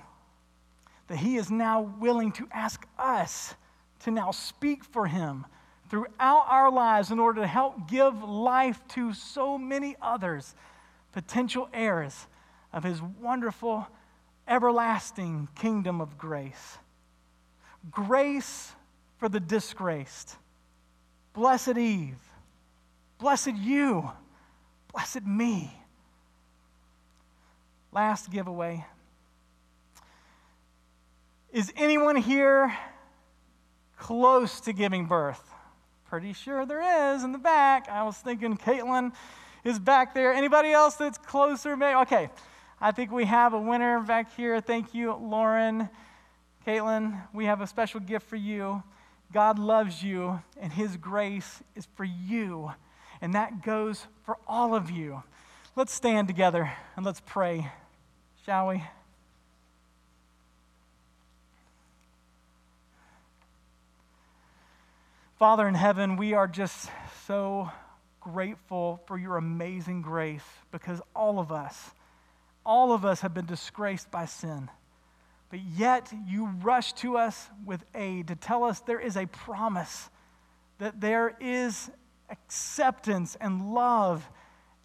that 1.07 1.17
he 1.17 1.35
is 1.35 1.51
now 1.51 1.81
willing 1.99 2.31
to 2.33 2.47
ask 2.51 2.85
us 2.97 3.53
to 3.99 4.11
now 4.11 4.31
speak 4.31 4.83
for 4.83 5.07
him 5.07 5.45
throughout 5.89 6.45
our 6.49 6.71
lives 6.71 7.11
in 7.11 7.19
order 7.19 7.41
to 7.41 7.47
help 7.47 7.87
give 7.89 8.23
life 8.23 8.81
to 8.89 9.13
so 9.13 9.57
many 9.57 9.95
others 10.01 10.55
potential 11.11 11.69
heirs 11.73 12.27
of 12.73 12.83
his 12.83 13.01
wonderful, 13.01 13.87
everlasting 14.47 15.47
kingdom 15.55 16.01
of 16.01 16.17
grace. 16.17 16.77
Grace 17.89 18.73
for 19.17 19.29
the 19.29 19.39
disgraced. 19.39 20.35
Blessed 21.33 21.77
Eve. 21.77 22.19
Blessed 23.17 23.55
you. 23.55 24.11
Blessed 24.91 25.25
me. 25.25 25.71
Last 27.91 28.29
giveaway. 28.29 28.85
Is 31.55 31.71
anyone 31.77 32.17
here 32.17 32.77
close 33.97 34.59
to 34.59 34.73
giving 34.73 35.05
birth? 35.05 35.41
Pretty 36.09 36.33
sure 36.33 36.65
there 36.65 37.13
is 37.13 37.23
in 37.23 37.31
the 37.31 37.37
back. 37.37 37.87
I 37.87 38.03
was 38.03 38.17
thinking 38.17 38.57
Caitlin 38.57 39.13
is 39.63 39.79
back 39.79 40.13
there. 40.13 40.33
Anybody 40.33 40.73
else 40.73 40.95
that's 40.95 41.17
closer? 41.17 41.77
Maybe? 41.77 41.95
Okay. 41.99 42.29
I 42.81 42.91
think 42.91 43.09
we 43.09 43.23
have 43.23 43.53
a 43.53 43.57
winner 43.57 44.01
back 44.01 44.35
here. 44.35 44.59
Thank 44.59 44.93
you, 44.93 45.13
Lauren. 45.13 45.87
Caitlin, 46.67 47.21
we 47.33 47.45
have 47.45 47.61
a 47.61 47.67
special 47.67 48.01
gift 48.01 48.27
for 48.27 48.35
you. 48.35 48.83
God 49.31 49.57
loves 49.57 50.03
you, 50.03 50.41
and 50.59 50.73
His 50.73 50.97
grace 50.97 51.63
is 51.73 51.87
for 51.95 52.03
you. 52.03 52.73
And 53.21 53.33
that 53.33 53.63
goes 53.63 54.07
for 54.25 54.35
all 54.45 54.75
of 54.75 54.91
you. 54.91 55.23
Let's 55.77 55.93
stand 55.93 56.27
together 56.27 56.73
and 56.97 57.05
let's 57.05 57.21
pray, 57.21 57.71
shall 58.45 58.67
we? 58.67 58.83
Father 65.37 65.67
in 65.67 65.75
heaven, 65.75 66.15
we 66.15 66.33
are 66.33 66.47
just 66.47 66.89
so 67.27 67.69
grateful 68.21 69.01
for 69.05 69.17
your 69.17 69.35
amazing 69.35 70.01
grace 70.01 70.45
because 70.71 71.01
all 71.13 71.39
of 71.39 71.51
us, 71.51 71.91
all 72.65 72.93
of 72.93 73.03
us 73.03 73.19
have 73.19 73.33
been 73.33 73.45
disgraced 73.45 74.09
by 74.09 74.27
sin. 74.27 74.69
But 75.49 75.59
yet 75.59 76.13
you 76.25 76.45
rush 76.45 76.93
to 76.93 77.17
us 77.17 77.49
with 77.65 77.83
aid 77.93 78.29
to 78.29 78.37
tell 78.37 78.63
us 78.63 78.79
there 78.79 78.99
is 78.99 79.17
a 79.17 79.25
promise, 79.25 80.09
that 80.77 81.01
there 81.01 81.35
is 81.41 81.91
acceptance 82.29 83.35
and 83.41 83.73
love 83.73 84.25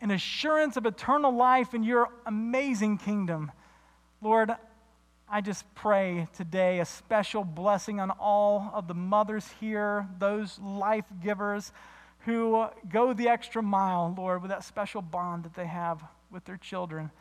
and 0.00 0.10
assurance 0.10 0.76
of 0.76 0.84
eternal 0.84 1.32
life 1.32 1.74
in 1.74 1.84
your 1.84 2.08
amazing 2.26 2.98
kingdom. 2.98 3.52
Lord, 4.20 4.50
I 5.32 5.40
just 5.40 5.72
pray 5.76 6.26
today 6.36 6.80
a 6.80 6.84
special 6.84 7.44
blessing 7.44 8.00
on 8.00 8.10
all 8.10 8.68
of 8.74 8.88
the 8.88 8.94
mothers 8.94 9.48
here, 9.60 10.08
those 10.18 10.58
life 10.58 11.04
givers 11.22 11.70
who 12.24 12.66
go 12.88 13.12
the 13.12 13.28
extra 13.28 13.62
mile, 13.62 14.12
Lord, 14.18 14.42
with 14.42 14.50
that 14.50 14.64
special 14.64 15.00
bond 15.00 15.44
that 15.44 15.54
they 15.54 15.66
have 15.66 16.02
with 16.32 16.44
their 16.46 16.56
children. 16.56 17.12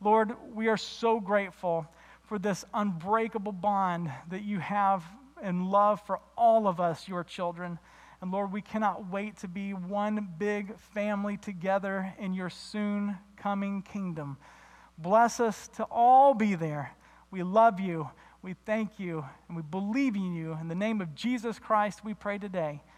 Lord, 0.00 0.32
we 0.54 0.68
are 0.68 0.76
so 0.76 1.18
grateful 1.18 1.88
for 2.22 2.38
this 2.38 2.64
unbreakable 2.72 3.50
bond 3.50 4.12
that 4.28 4.44
you 4.44 4.60
have 4.60 5.02
in 5.42 5.70
love 5.70 6.00
for 6.06 6.20
all 6.38 6.68
of 6.68 6.78
us, 6.78 7.08
your 7.08 7.24
children. 7.24 7.80
And 8.22 8.30
Lord, 8.30 8.52
we 8.52 8.62
cannot 8.62 9.10
wait 9.10 9.38
to 9.38 9.48
be 9.48 9.74
one 9.74 10.28
big 10.38 10.78
family 10.78 11.36
together 11.36 12.14
in 12.16 12.32
your 12.32 12.48
soon 12.48 13.18
coming 13.36 13.82
kingdom. 13.82 14.36
Bless 14.96 15.40
us 15.40 15.66
to 15.74 15.82
all 15.90 16.32
be 16.32 16.54
there. 16.54 16.92
We 17.30 17.42
love 17.42 17.80
you. 17.80 18.10
We 18.42 18.54
thank 18.66 18.98
you. 18.98 19.24
And 19.48 19.56
we 19.56 19.62
believe 19.62 20.16
in 20.16 20.34
you. 20.34 20.56
In 20.60 20.68
the 20.68 20.74
name 20.74 21.00
of 21.00 21.14
Jesus 21.14 21.58
Christ, 21.58 22.04
we 22.04 22.14
pray 22.14 22.38
today. 22.38 22.80